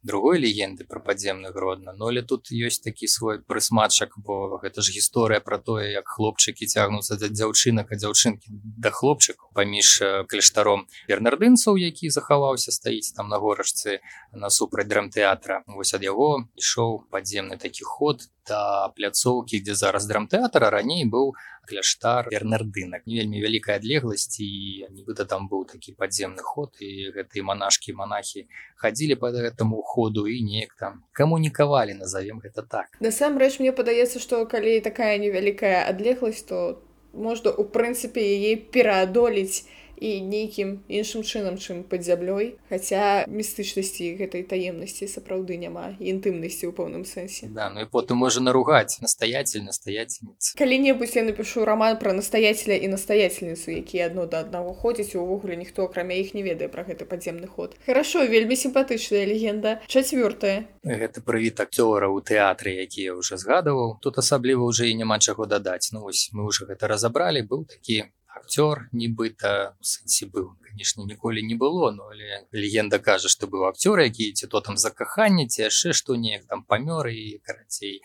другой 0.05 0.39
легенды 0.39 0.85
про 0.85 0.99
падземны 1.01 1.49
гродна 1.51 1.93
но 1.97 2.07
але 2.13 2.21
тут 2.21 2.53
ёсць 2.53 2.79
такі 2.85 3.09
свой 3.09 3.41
прысмачак 3.41 4.13
бо 4.21 4.61
гэта 4.61 4.85
ж 4.85 4.93
гісторыя 4.93 5.41
про 5.41 5.57
тое 5.57 5.89
як 5.91 6.05
хлопчыкі 6.05 6.69
цягнуцца 6.69 7.17
да 7.17 7.27
дзяўчынак 7.33 7.89
а 7.89 7.97
дзяўчынкі 7.97 8.53
да 8.85 8.93
хлопчыкаў. 8.93 9.49
Паміж 9.57 9.87
кляштаром 10.29 10.85
бернардынцаў 11.09 11.81
які 11.81 12.13
захаваўся 12.13 12.71
стаіць 12.71 13.17
там 13.17 13.33
на 13.33 13.41
горачцы 13.41 13.99
насупраць 14.31 14.87
драмтэатра. 14.87 15.63
Вось 15.67 15.97
ад 15.97 16.05
яго 16.05 16.45
ішоў 16.55 17.09
падземны 17.09 17.57
такі 17.57 17.83
ход 17.83 18.29
да 18.45 18.93
пляцоўкі 18.95 19.59
дзе 19.65 19.73
зараз 19.73 20.05
драмтэатра 20.05 20.69
раней 20.69 21.05
быў 21.09 21.33
кляштар 21.67 22.29
бернардынак. 22.31 23.03
Вельмі 23.05 23.41
вялікая 23.43 23.77
адлегласць 23.81 24.39
і 24.39 24.87
нібыта 24.93 25.25
там 25.25 25.49
быў 25.51 25.65
такі 25.69 25.93
падземны 25.97 26.41
ход 26.45 26.77
і 26.79 27.11
гэтыя 27.17 27.43
манашкі 27.43 27.97
монахі 27.99 28.47
хадзілі 28.79 29.19
по 29.19 29.31
гэтаму 29.33 29.81
ходу 29.81 30.27
і 30.27 30.41
неяк 30.45 30.75
там 30.79 31.03
камунікавалі 31.11 31.97
назовем 31.99 32.39
гэта 32.39 32.63
так. 32.63 32.93
Насамрэч 32.99 33.59
мне 33.59 33.71
падаецца 33.75 34.19
што 34.19 34.45
калі 34.45 34.79
такая 34.85 35.17
невялікая 35.17 35.85
адлегласць 35.89 36.45
то 36.45 36.81
можна 37.15 37.51
у 37.51 37.63
прынцыпе 37.63 38.21
яе 38.21 38.55
пераадолець 38.55 39.65
і 39.97 40.21
нейкім 40.21 40.83
іншым 40.87 41.23
чынам 41.23 41.57
чым 41.57 41.83
пад 41.83 42.03
зямлёй 42.03 42.55
хаця 42.69 43.25
містычнасці 43.27 44.15
гэтай 44.19 44.43
таемнасці 44.43 45.07
сапраўды 45.07 45.57
няма 45.57 45.95
інтымнасці 45.99 46.69
ў 46.69 46.71
поўным 46.75 47.03
сэнсе. 47.07 47.51
Да, 47.51 47.69
ну 47.69 47.85
і 47.85 47.89
потым 47.89 48.21
можа 48.21 48.43
наругаць 48.43 48.99
настаятель 49.01 49.63
настаяцельніц 49.63 50.55
калі-небудзь 50.59 51.15
я 51.15 51.23
напишу 51.23 51.65
роман 51.65 51.99
про 51.99 52.13
настаяцеля 52.13 52.75
і 52.75 52.87
настаяцельніцу 52.91 53.71
якія 53.71 54.07
адно 54.07 54.25
да 54.25 54.43
аднаго 54.45 54.73
ходзяць 54.73 55.15
увогуле 55.15 55.55
ніхто 55.55 55.85
акрамя 55.87 56.15
іх 56.15 56.33
не 56.33 56.43
ведае 56.43 56.69
про 56.69 56.83
гэты 56.83 57.05
падземны 57.05 57.47
ход. 57.47 57.75
Хорошо 57.85 58.25
вельмі 58.27 58.55
сімпатычная 58.55 59.25
легенда. 59.25 59.81
Чацвёртая. 59.87 60.67
Гэта 60.83 61.21
прывіт 61.21 61.59
акцёра 61.59 62.07
ў 62.11 62.19
тэатры 62.21 62.75
якія 62.85 63.15
ўжо 63.15 63.37
згадываў 63.39 63.97
тут 64.01 64.19
асабліва 64.21 64.67
ўжо 64.67 64.85
і 64.85 64.93
няма 64.95 65.19
чаго 65.19 65.45
дадаць. 65.45 65.89
Ну 65.91 66.05
вось 66.05 66.29
мы 66.33 66.45
ўжо 66.45 66.65
гэта 66.69 66.87
разабралі. 66.87 67.45
Быў 67.45 67.65
такі 67.65 68.11
акцёр 68.35 68.85
нібыта 68.91 69.75
сэнсе 69.81 70.27
быў 70.31 70.51
канешне 70.67 71.05
ніколі 71.05 71.41
не 71.41 71.55
было 71.55 71.91
но 71.91 72.09
але 72.13 72.45
легенда 72.51 72.99
кажа 72.99 73.31
што 73.31 73.47
быў 73.47 73.67
акцёр 73.69 73.99
які 74.03 74.31
ці 74.33 74.47
то 74.47 74.61
там 74.61 74.77
за 74.77 74.91
каханне 74.91 75.47
ці 75.47 75.63
яшчэ 75.67 75.93
што 75.93 76.15
неяк 76.15 76.45
там 76.51 76.63
памёр 76.63 77.07
і 77.07 77.39
карацей 77.43 78.01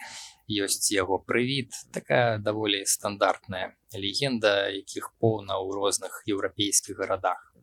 ёсць 0.67 0.91
яго 0.95 1.19
прывіт 1.19 1.75
такая 1.93 2.39
даволі 2.39 2.85
стандартная 2.87 3.75
легенда 3.95 4.71
якіх 4.71 5.13
поўна 5.19 5.59
ў 5.59 5.75
розных 5.75 6.23
еўрапейскіх 6.27 6.97
гарадах 7.03 7.55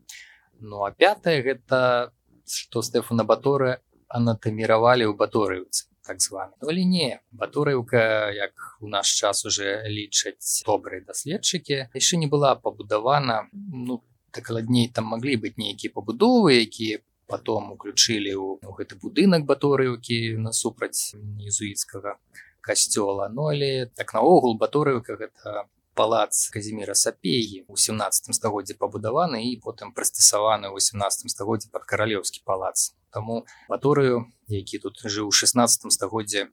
ну 0.60 0.84
а 0.84 0.91
пятое 0.91 1.41
гэта 1.43 2.12
што 2.47 2.82
стэфана 2.82 3.23
баторы 3.23 3.77
анатаміравалі 4.08 5.08
ў 5.08 5.13
баторыўцы 5.19 5.88
так 6.08 6.24
званы 6.24 6.56
але 6.63 6.84
не 6.88 7.20
батурыўка 7.32 8.32
як 8.34 8.78
у 8.82 8.88
наш 8.88 9.12
час 9.22 9.46
уже 9.46 9.84
лічаць 9.91 10.63
добрыя 10.65 11.04
даследчыкі 11.04 11.91
яшчэ 11.93 12.17
не 12.17 12.28
была 12.28 12.56
пабудавана. 12.56 13.48
Ну 13.54 14.02
дакладней 14.34 14.89
там 14.93 15.12
маглі 15.13 15.38
быць 15.43 15.58
нейкія 15.58 15.93
пабудовы 15.93 16.58
якія 16.63 17.04
потом 17.28 17.72
уключылі 17.76 18.34
ў 18.34 18.72
гэты 18.80 19.00
будынак 19.04 19.48
баторыўкі 19.48 20.38
насупраць 20.39 21.15
езуіцкага 21.43 22.17
касцёла. 22.62 23.28
Ну 23.32 23.50
але 23.52 23.88
так 23.96 24.13
наогул 24.13 24.58
баторыўка 24.58 25.20
гэта 25.20 25.67
палац 25.98 26.50
казіміра 26.54 26.96
сапеі 26.96 27.65
у 27.67 27.76
17 27.76 28.36
стагоддзе 28.36 28.78
пабудаваны 28.78 29.41
і 29.50 29.58
потым 29.63 29.93
прыстасаваны 29.98 30.70
ў 30.70 30.78
18 30.78 31.34
стагоддзе 31.34 31.74
пад 31.74 31.89
каралеўскі 31.89 32.46
палац 32.46 32.93
Таму 33.12 33.46
баторыю 33.70 34.26
які 34.48 34.80
тут 34.80 35.02
жыў 35.04 35.28
у 35.28 35.32
16 35.32 35.91
стагоддзе 35.91 36.48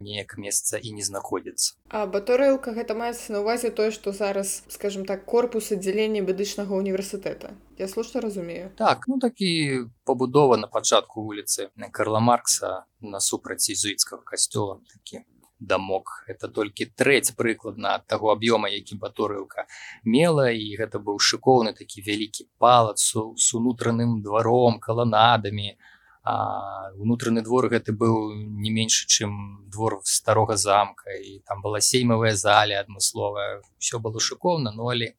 неяк 0.00 0.36
месца 0.38 0.78
і 0.78 0.92
не 0.92 1.02
знаходзіцца 1.04 1.76
А 1.88 2.06
баторыўка 2.06 2.72
гэта 2.76 2.96
маецца 2.98 3.32
на 3.34 3.42
ўвазе 3.44 3.70
тое 3.70 3.90
што 3.94 4.12
зараз 4.12 4.62
скажем 4.68 5.04
так 5.06 5.24
корпус 5.24 5.72
аддзялення 5.76 6.22
медычнага 6.26 6.74
універсітэта 6.74 7.54
я 7.78 7.88
слушна 7.88 8.20
разумею? 8.20 8.70
Так 8.76 9.08
ну 9.08 9.18
такі 9.18 9.88
пабудова 10.04 10.56
на 10.56 10.66
пачатку 10.66 11.24
вуліцы 11.24 11.70
Карла 11.92 12.20
маркса 12.20 12.84
насупраць 13.00 13.70
езуіцкага 13.70 14.22
касцёла. 14.22 14.80
Такі 14.92 15.24
дамок. 15.60 16.24
Это 16.26 16.48
толькі 16.48 16.88
трэць 16.96 17.36
прыкладна 17.36 17.94
ад 18.00 18.06
таго 18.08 18.32
аб'ёма 18.32 18.72
які 18.72 18.96
баторыўка 18.96 19.66
мела 20.04 20.50
і 20.50 20.76
гэта 20.80 20.98
быў 20.98 21.20
шыкоўны 21.20 21.76
такі 21.76 22.02
вялікі 22.02 22.48
палацу 22.58 23.36
с 23.36 23.54
унутраным 23.54 24.22
дваром 24.22 24.80
каланадамі. 24.80 25.76
А 26.22 26.92
унутраны 27.00 27.40
двор 27.40 27.68
гэты 27.72 27.92
быў 27.96 28.34
не 28.36 28.70
менш 28.70 29.06
чым 29.08 29.64
двор 29.72 30.00
старога 30.04 30.56
замка 30.56 31.12
і 31.16 31.40
там 31.48 31.62
была 31.62 31.80
сеймавая 31.80 32.34
заля 32.36 32.80
адмысловая. 32.80 33.62
Все 33.78 33.98
было 33.98 34.20
шыкоўна 34.20 34.72
ну 34.72 34.90
але 34.90 35.16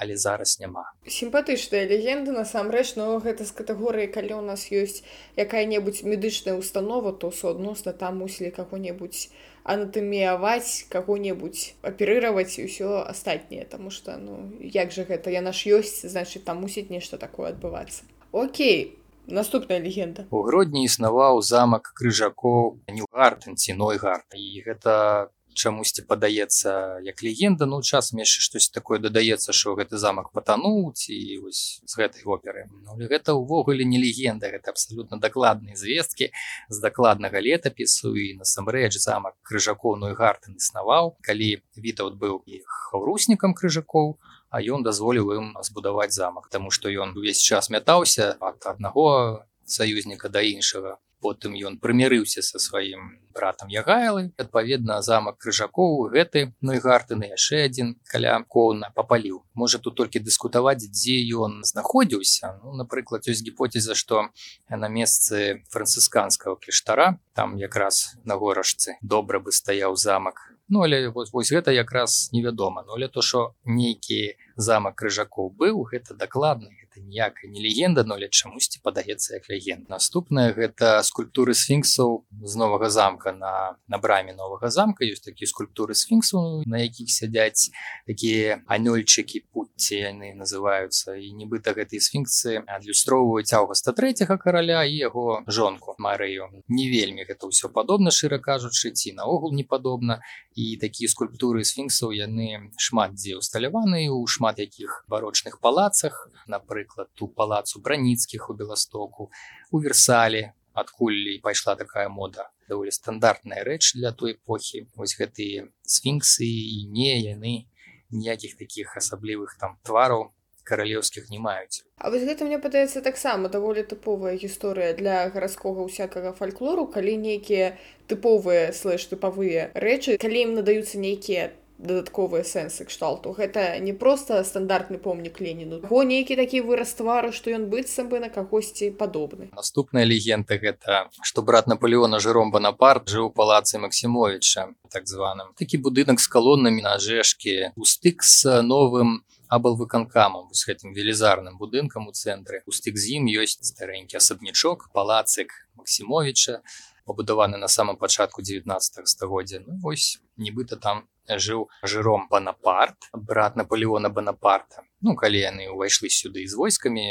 але 0.00 0.16
зараз 0.16 0.56
няма. 0.60 0.84
Сімпатычная 1.06 1.84
легенда 1.84 2.32
насамрэч 2.32 2.96
но 2.96 3.20
гэта 3.20 3.44
з 3.44 3.52
катэгорыі 3.52 4.08
калі 4.08 4.40
у 4.40 4.44
нас 4.44 4.72
ёсць 4.72 5.04
якая-небудзь 5.36 6.02
медычная 6.08 6.56
установа 6.56 7.12
то 7.12 7.30
суадносна 7.30 7.92
там 7.92 8.24
мусілі 8.24 8.50
каго-небудзь 8.56 9.28
анатэміяваць 9.64 10.88
каго-небудзь 10.88 11.76
аперыраваць 11.84 12.56
і 12.56 12.64
ўсё 12.64 13.04
астатняе 13.04 13.68
тому 13.68 13.92
что 13.92 14.16
ну 14.16 14.56
як 14.60 14.88
жа 14.90 15.04
гэта 15.04 15.28
яна 15.28 15.52
ж 15.52 15.76
ёсць 15.76 16.08
значит 16.08 16.48
там 16.48 16.64
мусіць 16.64 16.88
нешта 16.88 17.20
такое 17.20 17.52
адбывацца. 17.52 18.08
Окей 18.32 18.96
наступная 19.26 19.78
легенда. 19.78 20.26
У 20.30 20.42
гродні 20.42 20.84
існаваў 20.84 21.42
замак 21.42 21.92
крыжакоў 21.94 22.80
нюгартен 22.88 23.56
ці 23.56 23.76
нойгард 23.76 24.32
і 24.34 24.64
гэта 24.66 25.28
чамусьці 25.54 26.06
падаецца 26.08 27.00
як 27.04 27.22
легенда 27.22 27.66
ну 27.66 27.82
часам 27.82 28.22
яшчэ 28.22 28.40
штось 28.44 28.68
такое 28.70 28.98
дадаецца 28.98 29.52
що 29.52 29.74
гэты 29.78 29.98
замак 29.98 30.30
патануў 30.32 30.92
ці 30.94 31.14
вось 31.42 31.82
з 31.84 31.92
гэтай 31.96 32.24
оперы. 32.24 32.66
Ну, 32.86 32.96
гэта 32.96 33.34
ўвогуле 33.34 33.84
не 33.84 33.98
легенда 33.98 34.50
гэта 34.50 34.70
абсалютна 34.70 35.18
дакладныя 35.18 35.76
звесткі 35.76 36.30
з 36.68 36.76
дакладнага 36.80 37.40
летапісу 37.40 38.14
і 38.14 38.40
насамрэч 38.40 38.96
замак 38.98 39.36
крыжакоўную 39.42 40.14
гартын 40.14 40.56
існаваў. 40.56 41.16
Калі 41.22 41.62
вітаўт 41.76 42.14
быў 42.16 42.42
і 42.46 42.62
хаўруснікам 42.66 43.54
крыжакоў 43.54 44.16
а 44.50 44.58
ён 44.58 44.82
дазволіў 44.82 45.30
ім 45.38 45.46
збудаваць 45.62 46.12
замак 46.14 46.50
таму 46.50 46.74
што 46.74 46.90
ён 46.90 47.14
увесь 47.18 47.38
час 47.38 47.70
мятаўся 47.70 48.34
ад 48.40 48.66
аднаго 48.66 49.46
саюзніка 49.64 50.28
да 50.28 50.42
іншага 50.42 50.98
потым 51.20 51.54
ён 51.54 51.78
прымірыўся 51.78 52.42
са 52.42 52.58
сваім 52.58 53.20
братам 53.34 53.68
ягайлы 53.70 54.32
адпаведна 54.42 55.00
замак 55.06 55.38
крыжакоў 55.38 56.10
гэты 56.14 56.52
ну 56.60 56.74
і 56.76 56.82
гартыны 56.82 57.30
яшчэ 57.30 57.64
адзін 57.68 57.94
каля 58.10 58.34
коўна 58.56 58.90
папаліў. 58.96 59.42
Можа 59.54 59.78
тут 59.78 59.96
толькі 60.00 60.24
дыскутаваць 60.24 60.82
дзе 60.82 61.20
ён 61.36 61.60
знаходзіўся. 61.64 62.58
Ну, 62.64 62.74
напрыклад 62.82 63.28
ёсць 63.30 63.44
гіпоцеза 63.46 63.94
што 63.94 64.28
на 64.68 64.88
месцы 64.88 65.62
францысканскага 65.70 66.56
кляштара 66.56 67.18
там 67.34 67.56
якраз 67.56 68.16
на 68.24 68.36
горашцы 68.36 68.98
добра 69.02 69.38
бы 69.38 69.52
стаяў 69.52 69.96
замак. 69.96 70.50
Ну, 70.68 70.82
але 70.82 71.08
вось, 71.08 71.32
вось 71.32 71.50
гэта 71.50 71.72
якраз 71.74 72.30
невядома. 72.32 72.84
Ну, 72.86 72.94
але 72.94 73.08
то 73.08 73.22
що 73.22 73.54
нейкі 73.64 74.36
замак 74.56 74.94
крыжакоў 74.94 75.50
быў 75.50 75.82
гэта 75.90 76.14
дакладны 76.14 76.79
гэта 76.90 77.06
ніякая 77.06 77.50
не 77.50 77.60
легенда 77.60 78.04
но 78.04 78.18
чамусьці 78.18 78.80
падаецца 78.82 79.34
як 79.34 79.48
легенд 79.48 79.88
наступная 79.88 80.52
гэта 80.52 81.02
скульптуры 81.02 81.54
сфінксаў 81.54 82.26
з 82.42 82.56
новага 82.56 82.90
замка 82.90 83.32
на 83.32 83.76
на 83.88 83.98
браме 83.98 84.34
новага 84.34 84.70
замка. 84.70 85.04
Ёсць 85.04 85.22
такія 85.22 85.46
скульптуры 85.46 85.94
сфінксу 85.94 86.62
на 86.66 86.78
якіх 86.82 87.10
сядзяць 87.10 87.70
такія 88.06 88.62
анёльчыкі 88.66 89.46
путці 89.52 89.94
яны 89.96 90.34
называюцца. 90.34 91.14
І 91.14 91.32
нібыта 91.32 91.74
гэтай 91.74 92.00
сфінксы 92.00 92.62
адлюстроўваюць 92.66 93.52
аўгаста 93.54 93.92
трэцяга 93.92 94.38
караля 94.38 94.84
і 94.84 94.96
яго 94.96 95.42
жонку 95.46 95.94
марыю 95.98 96.50
не 96.68 96.90
вельмі 96.90 97.24
гэта 97.24 97.46
ўсё 97.46 97.70
падобна 97.70 98.10
шчыра 98.10 98.38
кажучы 98.38 98.90
ці 98.90 99.14
наогул 99.14 99.54
не 99.54 99.64
падобна. 99.64 100.20
І 100.54 100.76
такія 100.76 101.08
скульптуры 101.08 101.64
сфінксаў 101.64 102.10
яны 102.10 102.74
шмат 102.78 103.14
дзе 103.14 103.38
усталяваны 103.38 104.10
ў 104.10 104.26
шмат 104.26 104.58
якіх 104.58 105.04
барочных 105.06 105.60
палацах. 105.60 106.28
Напрыклад 106.46 106.79
напрыклад 106.80 107.08
ту 107.14 107.28
палацу 107.28 107.80
браніцкіх 107.80 108.50
у 108.50 108.54
беластоку 108.54 109.30
у 109.70 109.78
версалі 109.78 110.52
адкуль 110.72 111.40
пайшла 111.42 111.76
такая 111.76 112.08
мода 112.08 112.50
даволі 112.68 112.90
стандартная 112.90 113.64
рэч 113.64 113.94
для 113.94 114.12
той 114.12 114.38
эпохі 114.38 114.88
вось 114.96 115.16
гэтыя 115.18 115.68
сфінксы 115.84 116.46
і 116.46 116.86
не 116.88 117.20
яны 117.20 117.68
ніякіх 118.10 118.56
таких 118.56 118.96
асаблівых 118.96 119.56
там 119.60 119.76
твараў 119.84 120.32
каралеўскіх 120.64 121.30
не 121.30 121.38
маюць 121.38 121.84
А 121.98 122.10
вось 122.10 122.24
гэта 122.24 122.44
мне 122.44 122.58
падаецца 122.58 123.02
таксама 123.02 123.48
даволі 123.48 123.82
тыповая 123.82 124.36
гісторыя 124.38 124.94
для 124.94 125.28
гарадскога 125.28 125.84
ўсякага 125.84 126.32
фальклору 126.32 126.86
калі 126.86 127.16
нейкія 127.16 127.76
тыповыя 128.08 128.72
слэш 128.72 129.10
тыпавыя 129.10 129.70
рэчы 129.74 130.16
калі 130.16 130.38
ім 130.48 130.54
надаюцца 130.60 131.02
нейкія 131.02 131.50
дадатковыя 131.80 132.44
сэнсы 132.44 132.84
кшталту. 132.84 133.32
Гэта 133.32 133.78
не 133.80 133.92
просто 133.92 134.44
стандартны 134.44 134.98
помнік 134.98 135.40
леніну. 135.40 135.80
Го 135.88 136.02
нейкі 136.04 136.36
такі 136.36 136.60
выраз 136.60 136.92
твару 136.94 137.32
што 137.32 137.50
ён 137.56 137.66
быццам 137.72 138.12
бы 138.12 138.20
на 138.20 138.28
кагосьці 138.28 138.92
падобны. 138.92 139.48
Наступная 139.56 140.04
легенда 140.04 140.60
гэта 140.60 141.08
што 141.24 141.42
брат 141.42 141.66
наполеона 141.66 142.20
жыром 142.20 142.52
банапарт 142.52 143.08
жыў 143.08 143.32
палацы 143.32 143.80
максімовича 143.80 144.68
так 144.92 145.08
званым. 145.08 145.56
Такі 145.56 145.80
будынак 145.80 146.20
з 146.20 146.28
калоннамі 146.28 146.84
на 146.84 146.98
жэшкі 147.00 147.72
у 147.76 147.88
стык 147.88 148.22
з 148.22 148.60
новым 148.62 149.24
абалвыканкамам 149.50 150.52
з 150.54 150.62
гэтым 150.68 150.94
велізарным 150.94 151.58
будынкам 151.58 152.06
у 152.06 152.12
цэнтры. 152.12 152.62
У 152.66 152.72
стык 152.72 152.96
з 153.00 153.18
ім 153.18 153.26
ёсць 153.26 153.58
старэнькі 153.72 154.20
асабнічок 154.20 154.90
палацык 154.94 155.50
максімовича 155.74 156.62
пабудаваны 157.10 157.58
на 157.58 157.66
самом 157.66 157.96
пачатку 157.96 158.42
19 158.42 159.08
стагоддзя. 159.08 159.60
Ну, 159.66 159.80
вось 159.82 160.20
нібыта 160.36 160.76
там 160.76 161.08
жыў 161.38 161.68
жыром 161.82 162.28
банапарт 162.30 163.10
брат 163.14 163.56
наполеона 163.56 164.08
банапарта 164.08 164.86
ну 165.00 165.16
калі 165.16 165.40
яны 165.40 165.68
ўвайшлі 165.70 166.10
сюды 166.10 166.46
з 166.46 166.56
войскамі 166.56 167.06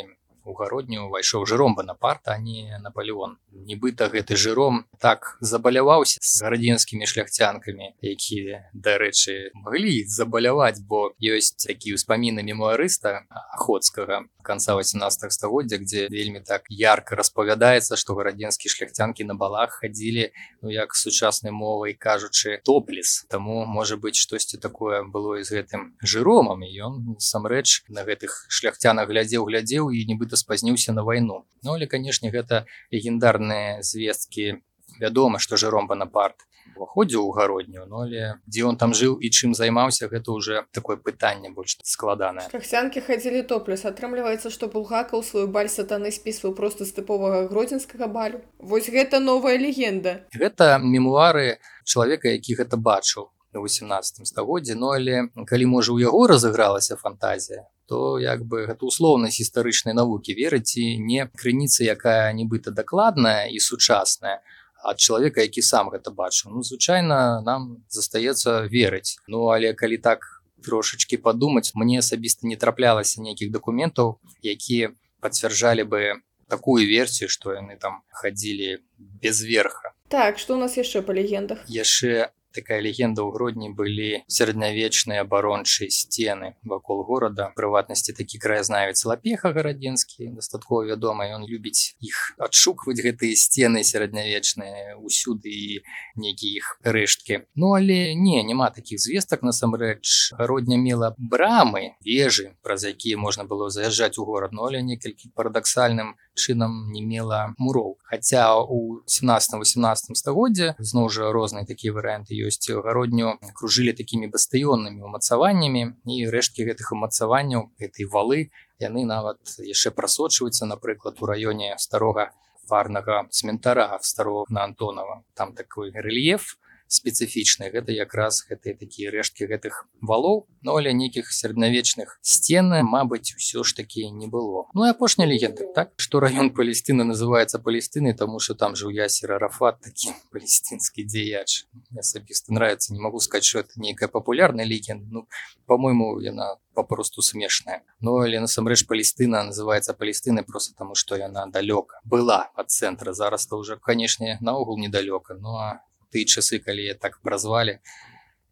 гародню 0.58 1.08
ўвайшоў 1.08 1.46
жыром 1.46 1.76
банапарта 1.76 2.38
не 2.38 2.78
наполеон. 2.82 3.38
Нібыта 3.52 4.10
гэты 4.10 4.36
жыром 4.36 4.86
так 5.00 5.38
забаляваўся 5.42 6.20
з 6.22 6.42
гарадзенскімі 6.42 7.06
шляхцянкамі 7.06 7.94
якія 8.02 8.70
дарэчы 8.74 9.52
маглі 9.54 10.06
забаляваць 10.08 10.82
бо 10.82 11.14
ёсць 11.20 11.54
такія 11.68 12.00
ўспаміны 12.00 12.44
мемуарыста 12.44 13.26
охотскага 13.54 14.26
конца 14.44 14.76
18 14.76 15.32
стагоддзя 15.32 15.78
где 15.78 16.08
вельмі 16.08 16.40
так 16.40 16.66
ярко 16.70 17.16
распавядаецца 17.16 17.96
что 17.96 18.16
гарадзенскія 18.16 18.72
шляхцянкі 18.72 19.24
на 19.24 19.36
балах 19.36 19.80
хадзілі 19.84 20.32
ну 20.62 20.70
як 20.70 20.96
сучаснай 20.96 21.52
мовай 21.52 21.94
кажучы 21.94 22.62
топлес 22.64 23.26
тому 23.30 23.66
можа 23.66 23.98
быть 23.98 24.16
штосьці 24.16 24.58
такое 24.58 25.04
было 25.04 25.40
і 25.40 25.44
з 25.44 25.60
гэтым 25.60 25.94
жыромам 26.02 26.64
ён 26.64 27.20
самрэч 27.20 27.84
на 27.90 28.04
гэтых 28.08 28.46
шляхцянах 28.50 29.10
глядзеў 29.10 29.46
глядзеў 29.46 29.92
і 29.92 30.06
нібыта 30.06 30.36
спазніўся 30.36 30.94
на 30.94 31.04
вайну. 31.04 31.46
Ну 31.64 31.74
але 31.76 31.88
канешне 31.88 32.32
гэта 32.32 32.66
легендарныя 32.92 33.82
звесткі. 33.82 34.62
Вядома 35.00 35.40
што 35.40 35.56
жыром 35.56 35.88
банапарт 35.88 36.49
уваходзіў 36.76 37.24
у 37.26 37.32
гародню 37.32 37.86
но 37.86 38.04
але 38.06 38.40
дзе 38.46 38.66
он 38.70 38.78
там 38.78 38.94
жыў 38.94 39.18
і 39.20 39.30
чым 39.30 39.54
займаўся 39.54 40.10
гэта 40.12 40.32
уже 40.32 40.66
такое 40.72 40.98
пытанне 40.98 41.50
больш 41.50 41.78
складанае. 41.84 42.50
Шляхцянкі 42.52 43.02
хадзілі 43.06 43.44
топлес 43.50 43.86
атрымліваецца 43.86 44.54
што 44.54 44.68
булгакаў 44.68 45.24
сваю 45.24 45.48
баль 45.48 45.70
сатаны 45.70 46.12
спісваў 46.12 46.54
просто 46.54 46.86
з 46.86 46.94
тыповага 47.00 47.48
гродзенскага 47.50 48.08
балю. 48.08 48.42
Вось 48.60 48.90
гэта 48.90 49.20
новая 49.20 49.58
легенда. 49.58 50.26
Гэта 50.34 50.78
мемуары 50.80 51.60
чалавека 51.86 52.30
які 52.30 52.62
гэта 52.62 52.78
бачыў 52.78 53.30
18 53.54 54.28
стагоддзе 54.28 54.76
но 54.76 54.94
але 54.94 55.28
калі 55.50 55.66
можа 55.66 55.94
у 55.94 56.00
яго 56.00 56.28
разыгралася 56.28 56.96
фантазія 56.96 57.66
то 57.90 58.20
як 58.22 58.46
бы 58.46 58.70
гэта 58.70 58.86
условнасць 58.86 59.42
гістарычнай 59.42 59.98
навукі 59.98 60.38
верыць 60.38 60.78
і 60.78 61.02
не 61.02 61.26
крыніца 61.26 61.84
якая 61.84 62.30
нібыта 62.38 62.70
дакладная 62.70 63.50
і 63.50 63.58
сучасная 63.58 64.38
ад 64.84 64.98
чалавека 64.98 65.42
які 65.42 65.62
сам 65.62 65.90
гэта 65.90 66.12
бачыў. 66.12 66.52
Ну 66.56 66.64
звычайна 66.64 67.42
нам 67.42 67.84
застаецца 67.90 68.68
верыць. 68.72 69.18
Ну 69.28 69.50
але 69.50 69.74
калі 69.74 69.98
так 69.98 70.44
трошачки 70.64 71.18
падумаць 71.18 71.72
мне 71.76 72.00
асабіста 72.00 72.48
не 72.48 72.56
траплялася 72.56 73.22
нейкіх 73.22 73.52
дакументаў 73.52 74.20
якія 74.44 74.92
пацвярджалі 75.20 75.84
бы 75.84 76.02
такую 76.50 76.88
версію 76.88 77.30
што 77.30 77.54
яны 77.54 77.78
там 77.78 78.02
хадзілі 78.10 78.80
без 78.98 79.42
верха. 79.42 79.94
Так 80.10 80.40
что 80.40 80.56
у 80.56 80.60
нас 80.60 80.76
яшчэ 80.78 81.02
па 81.06 81.14
легендах? 81.14 81.64
Яшчэ 81.68 82.34
такая 82.54 82.80
легенда 82.82 83.22
ў 83.24 83.34
гродні 83.34 83.70
былі 83.74 84.24
сярэднявечныя 84.28 85.26
абарончыя 85.26 85.90
сцены 85.90 86.56
вакол 86.64 87.04
горада 87.04 87.52
прыватнасці 87.56 88.16
такі 88.18 88.42
краязнавец 88.42 89.04
лапеха 89.06 89.54
гарадзенскі 89.54 90.34
дастаткова 90.38 90.90
вядома 90.90 91.30
ён 91.30 91.46
любіць 91.46 91.96
іх 92.02 92.40
адшукваць 92.40 93.00
гэтыя 93.00 93.38
сцены 93.38 93.84
сярэднявечныя 93.84 94.98
усюды 94.98 95.52
і 95.52 95.82
нейкія 96.16 96.64
іх 96.64 96.68
рэшткі 96.84 97.44
ну 97.56 97.76
але 97.78 98.16
не 98.16 98.42
няма 98.44 98.70
такіх 98.74 99.00
звестак 99.00 99.46
насамрэч 99.46 100.34
гародня 100.40 100.78
мела 100.78 101.14
брамы 101.18 101.96
вежы 102.06 102.56
праз 102.66 102.88
якія 102.90 103.18
можна 103.18 103.46
было 103.46 103.70
заязджаць 103.70 104.18
у 104.18 104.26
горад 104.26 104.56
ну 104.56 104.66
але 104.66 104.82
некалькі 104.82 105.30
парадаксальным 105.36 106.16
чынам 106.40 106.92
не 106.92 107.02
мела 107.02 107.54
муроў. 107.58 107.98
Хаця 108.04 108.56
у 108.56 109.04
17-18 109.06 110.16
стагоддзе 110.16 110.74
зноў 110.80 111.10
жа 111.14 111.32
розныя 111.36 111.68
такія 111.68 111.94
варыянты 111.94 112.39
ёсць 112.48 112.70
гародню 112.70 113.38
кружылі 113.60 113.94
такімі 113.94 114.30
бастыённымі 114.36 115.04
умацаваннямі 115.10 115.84
і 116.16 116.20
рэшткі 116.36 116.68
гэтых 116.70 116.92
умацаванняў 116.96 117.70
гэтай 117.82 118.06
валы 118.06 118.40
яны 118.80 119.06
нават 119.06 119.60
яшчэ 119.60 119.92
прасочваюцца 119.92 120.70
напрыклад 120.70 121.20
у 121.20 121.30
раёне 121.32 121.76
старога 121.78 122.32
фарнага 122.70 123.28
цментара 123.30 124.00
старого 124.02 124.46
на 124.50 124.64
антонова 124.64 125.24
там 125.34 125.54
такой 125.54 125.92
рэльеф 125.92 126.58
спецыфічны 126.90 127.70
гэта 127.70 127.94
якраз 127.94 128.44
гэтыя 128.50 128.76
такія 128.76 129.14
рэшткі 129.14 129.46
гэтых 129.46 129.86
валоў 130.02 130.50
но 130.62 130.76
але 130.76 130.92
нейкіх 130.94 131.32
сярэднявечных 131.32 132.18
сцены 132.22 132.82
Мабыць 132.84 133.38
усё 133.38 133.64
ж 133.64 133.76
такі 133.78 134.10
не 134.12 134.28
было. 134.28 134.66
Ну 134.74 134.86
і 134.86 134.90
апошняя 134.90 135.30
легенда 135.30 135.70
так? 135.76 135.94
Што 135.96 136.20
раён 136.20 136.50
палестына 136.50 137.04
называется 137.04 137.60
палестыны 137.60 138.14
тому 138.14 138.40
что 138.40 138.56
там 138.56 138.76
жыў 138.76 138.90
ясер 138.90 139.38
арафат 139.38 139.80
такі 139.82 140.12
палестинскі 140.34 141.06
дзеяч. 141.06 141.68
Асабіста 141.98 142.54
нравится 142.54 142.94
не 142.94 143.00
могу 143.00 143.20
сказать 143.20 143.46
что 143.46 143.60
это 143.60 143.78
нейкая 143.78 144.10
папулярная 144.10 144.66
легенда 144.66 145.08
ну 145.10 145.28
по-моему 145.66 146.20
яна 146.20 146.58
попросту 146.74 147.22
смешная. 147.22 147.84
Но 148.00 148.18
але 148.18 148.40
насамрэч 148.40 148.88
палестына 148.88 149.44
называется 149.44 149.94
палестыны 149.94 150.44
просто 150.44 150.76
тому 150.76 150.96
что 150.96 151.16
яна 151.16 151.46
далёка 151.48 152.02
была 152.04 152.50
от 152.56 152.72
центра 152.72 153.14
зараз 153.14 153.46
то 153.46 153.58
уже 153.58 153.78
канешне 153.78 154.38
наогул 154.42 154.78
недалёка. 154.78 155.36
Ну 155.36 155.58
а 155.58 155.82
тыя 156.12 156.26
часы 156.26 156.60
калі 156.60 156.86
я 156.86 156.96
так 156.96 157.22
празвалі 157.22 157.80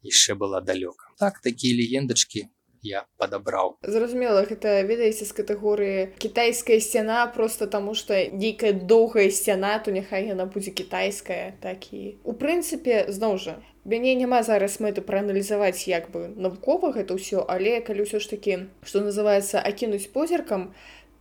яшчэ 0.04 0.36
была 0.36 0.62
далёка 0.62 1.12
так 1.20 1.42
такія 1.42 1.76
легендачки 1.78 2.50
я 2.84 3.06
падабраў 3.18 3.78
зразумела 3.82 4.44
гэта 4.46 4.82
ведаеце 4.88 5.26
з 5.26 5.34
катэгорыі 5.34 6.14
кітайская 6.18 6.80
сцяна 6.80 7.26
просто 7.28 7.68
таму 7.68 7.96
что 7.96 8.14
нейкая 8.16 8.74
доўгая 8.74 9.30
сцяна 9.30 9.80
то 9.80 9.92
няхай 9.92 10.28
яна 10.28 10.46
будзе 10.46 10.72
кітайская 10.72 11.58
так 11.62 11.92
і. 11.94 12.18
У 12.24 12.34
прынцыпе 12.34 13.10
зноў 13.10 13.38
жа 13.38 13.58
мяне 13.86 14.14
няма 14.16 14.44
зараз 14.44 14.80
мэты 14.84 15.02
прааналізаваць 15.02 15.88
як 15.88 16.12
бы 16.12 16.28
навукова 16.36 16.94
гэта 16.94 17.18
ўсё 17.18 17.44
але 17.48 17.82
калі 17.82 18.06
ўсё 18.06 18.20
ж 18.20 18.30
такі 18.30 18.54
что 18.84 19.02
называется 19.02 19.60
акінуць 19.60 20.08
позіркам 20.14 20.74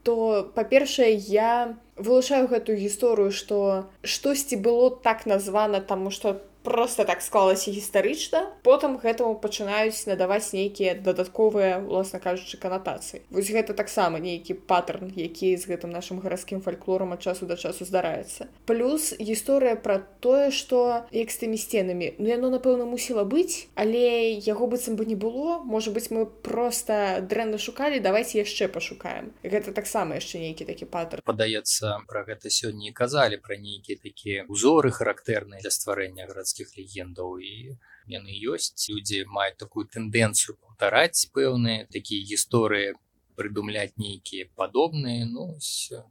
то 0.02 0.46
па-першае 0.54 1.12
я 1.14 1.78
вылучаю 1.96 2.46
гэтую 2.48 2.76
гісторыю 2.76 3.32
што 3.32 3.88
штосьці 4.02 4.56
было 4.60 4.90
так 5.08 5.24
названа 5.26 5.80
таму 5.80 6.10
што 6.10 6.36
просто 6.66 7.04
так 7.04 7.22
склалася 7.22 7.70
гістарычна. 7.70 8.50
Потым 8.66 8.98
гэтаму 8.98 9.38
пачынаюць 9.38 10.02
надаваць 10.10 10.50
нейкія 10.50 10.98
дадатковыя 10.98 11.78
уласна 11.78 12.18
кажучы 12.18 12.58
канатацыі. 12.58 13.22
Вось 13.30 13.54
гэта 13.54 13.70
таксама 13.70 14.18
нейкі 14.18 14.58
паттерн 14.66 15.14
які 15.14 15.54
з 15.54 15.62
гэтым 15.70 15.94
нашим 15.94 16.18
гарадскім 16.18 16.58
фальклорам 16.66 17.14
ад 17.14 17.22
часу 17.22 17.46
да 17.46 17.54
часу 17.54 17.86
здараецца. 17.86 18.50
Плюс 18.66 19.14
гісторыя 19.14 19.78
пра 19.78 20.02
тое 20.18 20.50
што 20.50 21.06
як 21.14 21.30
з 21.30 21.46
тымі 21.46 21.54
сценамі 21.54 22.18
ну 22.18 22.26
яно 22.26 22.50
напэўна 22.50 22.82
мусіла 22.82 23.22
быць 23.22 23.70
але 23.78 24.34
яго 24.34 24.66
быццам 24.66 24.98
бы 24.98 25.06
не 25.06 25.14
было. 25.14 25.62
Можа 25.62 25.94
быть 25.94 26.10
мы 26.10 26.26
просто 26.26 27.22
дрэнна 27.22 27.62
шукалі 27.62 28.02
давайте 28.02 28.42
яшчэ 28.42 28.66
пашукаем. 28.66 29.30
Гэта 29.46 29.70
таксама 29.70 30.18
яшчэ 30.18 30.42
нейкі 30.42 30.66
такі 30.66 30.90
паттерн 30.90 31.22
падаецца 31.22 32.02
про 32.10 32.26
гэта 32.26 32.50
сёння 32.50 32.90
і 32.90 32.92
казалі 32.92 33.38
пра 33.38 33.54
нейкія 33.54 34.02
такія 34.02 34.42
узоры 34.50 34.90
характэрныя 34.90 35.62
для 35.62 35.70
стварэння 35.70 36.26
гарадскіх 36.26 36.55
славянскіх 36.56 36.76
легендаў. 36.76 37.38
І 37.38 37.76
яны 38.08 38.30
ёсць. 38.32 38.88
Людзі 38.88 39.24
маюць 39.28 39.58
такую 39.58 39.86
тэндэнцыю 39.86 40.56
паўтараць 40.56 41.28
пэўныя 41.34 41.86
такія 41.90 42.24
гісторыі 42.24 42.94
прыдумляць 43.36 43.96
нейкія 43.96 44.48
падобныя. 44.56 45.26
Ну 45.26 45.58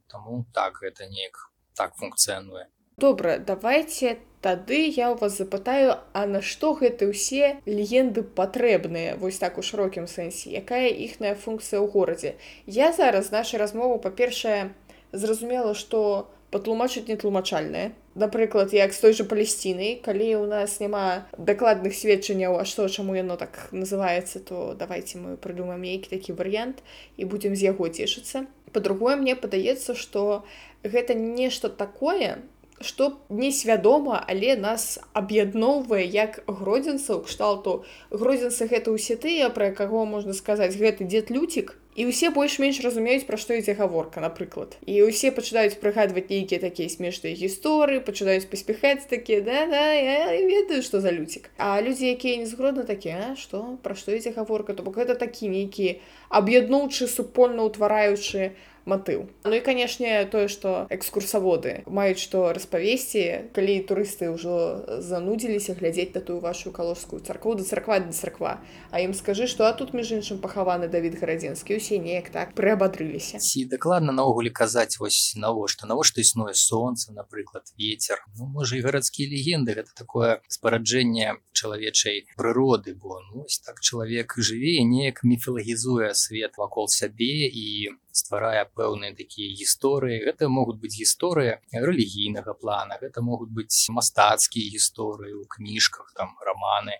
таму 0.07 0.45
так 0.53 0.81
гэта 0.81 1.07
неяк 1.07 1.51
так 1.75 1.95
функцыянуе. 1.95 2.67
Добра 2.97 3.37
давайте 3.39 4.19
тады 4.41 4.87
я 4.87 5.11
у 5.11 5.15
вас 5.15 5.37
запытаю 5.37 5.99
а 6.13 6.25
на 6.25 6.41
што 6.41 6.75
гэты 6.75 7.11
ўсе 7.11 7.59
легенды 7.65 8.23
патрэбныя 8.23 9.17
вось 9.17 9.39
так 9.39 9.57
у 9.57 9.61
шырокім 9.61 10.07
сэнсе? 10.07 10.51
Якая 10.51 10.87
іхная 10.87 11.35
функцыя 11.35 11.81
ў 11.81 11.91
горадзе? 11.91 12.37
Я 12.65 12.93
зараз 12.93 13.31
нашай 13.31 13.59
размову 13.59 13.99
па-першае 13.99 14.71
зразумела 15.11 15.75
што 15.75 16.31
патлумачыць 16.55 17.07
нетлумачальнае 17.11 17.91
напрыклад 18.15 18.73
як 18.73 18.93
з 18.93 18.99
той 19.03 19.13
жа 19.13 19.27
палесцінай 19.27 19.99
калі 20.03 20.27
у 20.39 20.45
нас 20.47 20.79
няма 20.79 21.27
дакладных 21.37 21.93
сведчанняў 21.93 22.55
а 22.55 22.63
што 22.63 22.87
чаму 22.87 23.15
яно 23.19 23.35
так 23.35 23.67
называецца 23.75 24.39
то 24.39 24.73
давайте 24.79 25.19
мы 25.19 25.35
прыдумаем 25.35 25.83
нейкі 25.83 26.15
такі 26.15 26.31
варыянт 26.39 26.79
і 27.17 27.27
будзем 27.27 27.55
з 27.55 27.67
яго 27.67 27.91
цешыцца. 27.91 28.47
По-другое 28.71 29.19
мне 29.19 29.35
падаецца 29.35 29.95
што 29.99 30.45
гэта 30.83 31.13
нешта 31.13 31.69
такое 31.69 32.39
што 32.79 33.19
несвядома 33.29 34.23
але 34.23 34.55
нас 34.55 34.99
аб'ядноўвае 35.11 36.07
як 36.07 36.43
гродзенцаў 36.47 37.23
кшталту. 37.27 37.83
Гродзенцы 38.11 38.67
гэта 38.71 38.95
ўсе 38.95 39.19
тыя 39.19 39.51
пра 39.51 39.71
каго 39.75 40.07
можна 40.07 40.31
сказаць 40.31 40.75
гэты 40.79 41.03
дзед 41.03 41.35
люцік 41.35 41.75
і 41.95 42.05
ўсе 42.11 42.29
больш-менш 42.35 42.83
разумеюць 42.83 43.23
пра 43.23 43.39
што 43.39 43.55
ідзе 43.55 43.73
гаворка 43.79 44.19
напрыклад. 44.19 44.75
І 44.83 45.07
ўсе 45.07 45.31
пачынаюць 45.31 45.79
прыгадваць 45.79 46.27
нейкія 46.27 46.59
такія 46.59 46.91
смешныя 46.91 47.31
гісторыі 47.39 48.03
пачынаюць 48.03 48.51
паспехаць 48.51 49.07
такія 49.07 49.39
да, 49.41 49.63
да 49.71 49.83
я 49.95 50.35
ведаю 50.43 50.83
што 50.83 50.99
за 50.99 51.15
люцік 51.15 51.47
а 51.57 51.79
людзі 51.79 52.11
якія 52.11 52.43
не 52.43 52.47
згодны 52.51 52.83
такія 52.83 53.33
што 53.39 53.79
пра 53.79 53.95
што 53.95 54.11
ідзе 54.11 54.35
гаворка? 54.35 54.75
То 54.75 54.83
бок 54.83 54.99
гэта 54.99 55.15
такі 55.15 55.47
нейкі 55.47 56.03
аб'ядноўчы 56.29 57.07
супольна 57.07 57.63
ўтвараючы 57.63 58.51
матыў 58.85 59.25
Ну 59.45 59.53
і 59.53 59.61
канешне 59.65 60.25
тое 60.31 60.47
што 60.47 60.85
экскурсаводы 60.93 61.83
маюць 61.89 62.21
што 62.21 62.53
распавесці 62.53 63.51
калі 63.55 63.75
турысты 63.89 64.29
ўжо 64.33 64.85
занудзіліся 65.01 65.75
глядзець 65.79 66.13
на 66.15 66.21
тую 66.21 66.39
вашу 66.39 66.71
калошскую 66.71 67.21
царкву 67.21 67.55
да 67.55 67.63
царква 67.63 67.99
да 67.99 68.13
царква 68.13 68.61
А 68.91 69.01
ім 69.01 69.13
скажы 69.17 69.47
што 69.47 69.65
а 69.65 69.73
тут 69.73 69.93
між 69.93 70.11
іншым 70.21 70.39
пахаваны 70.39 70.87
Давід 70.87 71.19
гарадзенскі 71.19 71.77
усе 71.81 71.99
неяк 71.99 72.29
так 72.29 72.53
прыабадрыліся 72.53 73.41
ці 73.41 73.65
дакладна 73.65 74.13
наогуле 74.15 74.49
казаць 74.49 74.99
вось 75.01 75.33
навошта. 75.35 75.87
Навошта 75.89 76.21
існуе 76.21 76.53
сонца 76.53 77.11
напрыклад 77.13 77.73
ветер 77.77 78.21
ну 78.37 78.45
можа 78.45 78.77
і 78.77 78.85
гарадскія 78.85 79.29
легенды 79.29 79.75
гэта 79.75 79.91
такое 79.97 80.41
спараджэнне 80.47 81.41
чалавечай 81.51 82.25
прыроды 82.37 82.95
бо 82.95 83.21
ну, 83.33 83.45
так 83.65 83.81
чалавек 83.81 84.37
жыве 84.37 84.81
неяк 84.83 85.23
міфалагізуе 85.23 86.13
свет 86.13 86.57
вакол 86.57 86.87
сябе 86.87 87.49
і 87.49 87.91
стварае 88.15 88.63
пэўныя 88.79 89.15
такія 89.15 89.51
гісторыі. 89.59 90.23
Гэта 90.27 90.47
могуць 90.49 90.79
быць 90.79 90.95
гісторыя 90.95 91.59
рэлігійнага 91.71 92.53
плана 92.53 92.97
гэта 93.01 93.21
могуць 93.21 93.51
быць 93.51 93.89
мастацкія 93.91 94.71
гісторыі 94.75 95.33
ў 95.35 95.43
кніжках 95.55 96.11
там 96.17 96.35
раманы 96.47 96.97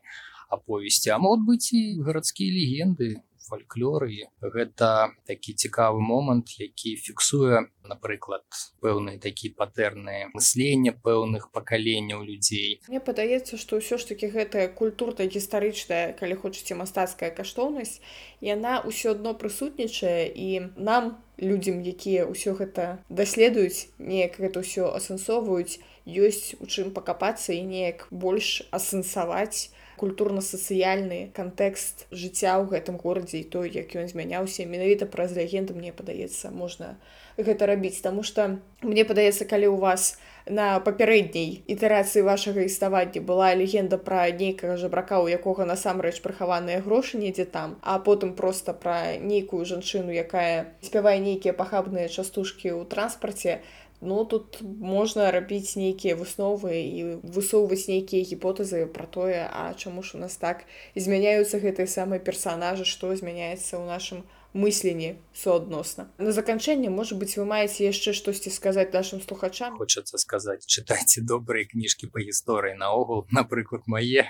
аповесці 0.50 1.16
а 1.16 1.18
могуць 1.22 1.48
быць 1.50 1.70
і 1.74 2.02
гарадскія 2.06 2.52
легенды 2.54 3.10
фальклоры 3.48 4.28
гэта 4.42 5.14
такі 5.30 5.54
цікавы 5.54 6.02
момант 6.02 6.56
які 6.60 6.96
фіксуе 6.98 7.66
напрыклад 7.86 8.46
пэўныя 8.82 9.22
такі 9.22 9.54
патэрныя 9.58 10.30
мыслення 10.34 10.94
пэўных 11.06 11.52
пакаленняў 11.54 12.24
людзей. 12.26 12.82
Мне 12.90 13.00
падаецца 13.00 13.58
што 13.62 13.82
ўсё 13.82 14.02
ж 14.02 14.10
таки 14.12 14.32
гэтая 14.34 14.68
культурна 14.68 15.30
гістарычная 15.30 16.18
калі 16.20 16.36
хочаце 16.42 16.76
мастацкая 16.76 17.30
каштоўнасць 17.30 18.02
яна 18.42 18.82
ўсё 18.86 19.16
адно 19.18 19.38
прысутнічае 19.38 20.30
і 20.34 20.50
нам 20.78 21.18
людзям 21.40 21.84
якія 21.84 22.26
ўсё 22.26 22.56
гэта 22.56 23.04
даследуюць 23.10 23.92
неяк 24.00 24.40
гэта 24.40 24.64
ўсё 24.66 24.92
асэнсоўваюць 24.96 25.80
ёсць 26.06 26.56
у 26.62 26.66
чым 26.70 26.94
пакапацца 26.96 27.54
і 27.54 27.62
неяк 27.66 28.08
больш 28.12 28.62
асэнсаваць 28.72 29.75
культурна-сацыяльны 29.98 31.32
кантэкст 31.36 32.06
жыцця 32.12 32.56
ў 32.60 32.70
гэтым 32.76 33.00
горадзе 33.00 33.42
і 33.42 33.50
той 33.50 33.72
як 33.72 33.96
ён 33.96 34.08
змяняўся 34.12 34.68
менавіта 34.68 35.08
праз 35.08 35.36
легенду 35.36 35.76
мне 35.76 35.96
падаецца 35.96 36.52
можна 36.52 36.96
гэта 37.38 37.66
рабіць. 37.66 38.00
Таму 38.02 38.24
что 38.24 38.60
мне 38.82 39.04
падаецца 39.04 39.46
калі 39.46 39.72
у 39.76 39.78
вас 39.80 40.16
на 40.46 40.80
папярэдняй 40.80 41.66
ітэрацыі 41.66 42.22
вашага 42.22 42.66
існавання 42.70 43.22
была 43.26 43.54
легенда 43.58 43.98
пра 43.98 44.30
нейкага 44.30 44.78
жабрака 44.78 45.20
у 45.20 45.28
якога 45.28 45.66
насамрэч 45.66 46.22
прыхаваныя 46.22 46.86
грошы 46.86 47.18
недзе 47.18 47.46
там 47.50 47.80
а 47.82 47.98
потым 47.98 48.36
просто 48.38 48.74
пра 48.74 49.18
нейкую 49.18 49.66
жанчыну 49.66 50.14
якая 50.14 50.78
спявае 50.86 51.18
нейкія 51.20 51.58
пахабныя 51.58 52.08
частушкі 52.08 52.78
ў 52.78 52.86
транспарце 52.86 53.66
Ну 54.02 54.26
тут 54.26 54.62
можна 54.62 55.32
рабіць 55.32 55.80
нейкія 55.80 56.16
высновы 56.20 56.76
і 56.84 57.02
высоўваць 57.24 57.88
нейкія 57.88 58.28
гіпотэзы 58.28 58.86
пра 58.92 59.08
тое, 59.08 59.48
а 59.48 59.74
чаму 59.74 60.04
ж 60.04 60.18
у 60.18 60.20
нас 60.20 60.36
так 60.36 60.66
змяняюцца 60.96 61.64
гэтыя 61.64 61.88
самыя 61.88 62.20
персанажы, 62.20 62.86
што 62.86 63.16
змяняецца 63.16 63.80
ў 63.80 63.84
нашым 63.88 64.26
мысленні 64.56 65.20
суадносна. 65.36 66.08
На 66.18 66.32
заканчэнне 66.32 66.88
можа 66.90 67.20
быць 67.20 67.36
вы 67.36 67.44
маеце 67.44 67.84
яшчэ 67.84 68.16
штосьці 68.16 68.50
сказаць 68.50 68.96
нашим 68.96 69.20
слухачам. 69.20 69.76
хочацца 69.78 70.18
сказаць 70.18 70.64
чытайце 70.64 71.22
добрыя 71.22 71.68
кніжкі 71.68 72.08
па 72.08 72.24
гісторыі 72.24 72.80
наогул 72.80 73.28
напрыклад 73.36 73.84
мае 73.92 74.24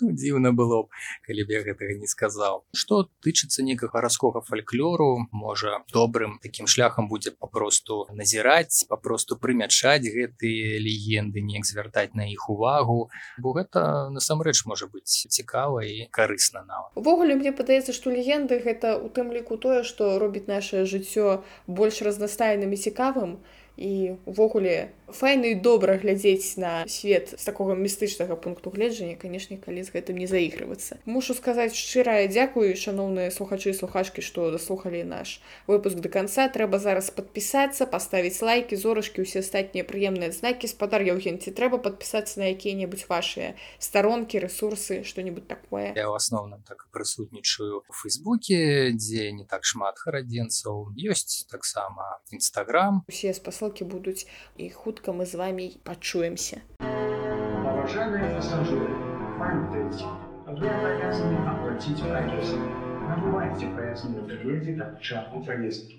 ну, 0.00 0.10
дзіўна 0.10 0.50
было 0.50 0.82
б 0.82 0.86
калі 1.22 1.46
б 1.46 1.54
я 1.54 1.60
гэтага 1.62 1.94
не 1.94 2.10
сказаў 2.10 2.66
што 2.74 3.06
тычыцца 3.22 3.62
некага 3.62 3.94
гарадскога 3.94 4.42
фальклору 4.42 5.30
можа 5.30 5.86
добрым 5.94 6.42
такім 6.42 6.66
шляхам 6.66 7.06
будзе 7.06 7.30
папросту 7.30 8.10
назіраць 8.10 8.90
папросту 8.90 9.38
прымячаць 9.38 10.02
гэтыя 10.02 10.82
легенды 10.82 11.40
неяк 11.40 11.62
звяртаць 11.62 12.18
на 12.18 12.26
іх 12.26 12.50
увагу 12.50 13.08
бо 13.38 13.54
гэта 13.54 14.10
насамрэч 14.10 14.66
можа 14.66 14.90
быць 14.90 15.30
цікава 15.30 15.86
і 15.86 16.10
карысна 16.10 16.66
нават 16.66 16.90
Увогуле 16.98 17.38
мне 17.38 17.52
падаецца, 17.54 17.94
што 17.94 18.10
легенды 18.10 18.58
гэта 18.58 18.96
у 18.98 19.08
тым 19.08 19.27
ліку 19.32 19.56
тое, 19.56 19.82
што 19.84 20.18
робіць 20.18 20.48
наше 20.48 20.84
жыццё 20.84 21.42
больш 21.66 22.02
разнастайным 22.02 22.72
і 22.72 22.78
цікавым. 22.78 23.38
І 23.78 24.18
увогуле 24.26 24.90
файна 25.12 25.46
і 25.52 25.54
добра 25.54 25.96
глядзець 25.96 26.56
на 26.56 26.84
свет 26.88 27.34
з 27.36 27.44
такога 27.44 27.74
містычнага 27.74 28.36
пункту 28.36 28.70
гледжання, 28.70 29.16
канешне, 29.16 29.56
калі 29.56 29.82
з 29.82 29.92
гэтым 29.94 30.18
не 30.20 30.28
заігрывацца. 30.28 31.00
Мушу 31.04 31.34
сказаць 31.34 31.74
шчырая 31.74 32.28
дзякую 32.28 32.76
шаноўныя 32.76 33.30
слухачы 33.34 33.74
слухачкі, 33.74 34.22
што 34.22 34.50
даслухалі 34.50 35.02
наш 35.04 35.40
выпуск 35.66 35.98
да 35.98 36.08
канца 36.08 36.48
трэба 36.48 36.78
зараз 36.78 37.10
падпісацца, 37.10 37.86
паставіць 37.86 38.38
лайки, 38.42 38.76
зорачкі, 38.76 39.24
усе 39.24 39.40
астатнія 39.40 39.84
прыемныя 39.88 40.32
знакі 40.32 40.68
спадар 40.68 41.02
Яўген 41.02 41.40
ці 41.40 41.50
трэба 41.56 41.80
падпісацца 41.80 42.44
на 42.44 42.52
якія-небудзь 42.52 43.08
вашыя 43.08 43.54
старонкі, 43.78 44.38
рэсурсы, 44.44 45.02
што-нибудь 45.04 45.48
такое. 45.48 45.94
я 45.96 46.06
ў 46.06 46.16
асноўным 46.16 46.62
так 46.68 46.88
прысутнічаю 46.92 47.82
у 47.88 47.92
фейсбуке 47.92 48.92
дзе 48.92 49.32
не 49.32 49.44
так 49.44 49.64
шмат 49.64 49.98
харадзенцаў 49.98 50.92
ёсць 50.94 51.46
таксама 51.50 52.20
нстаграм 52.32 53.02
Усе 53.08 53.32
спасылкі 53.32 53.84
будуць 53.88 54.26
і 54.56 54.68
хутка 54.70 54.97
мы 55.06 55.26
з 55.26 55.34
вами 55.34 55.72
пачуемся. 55.84 56.62
Обязаны 60.46 61.38
оплатить 61.46 62.02
проезд. 65.44 65.97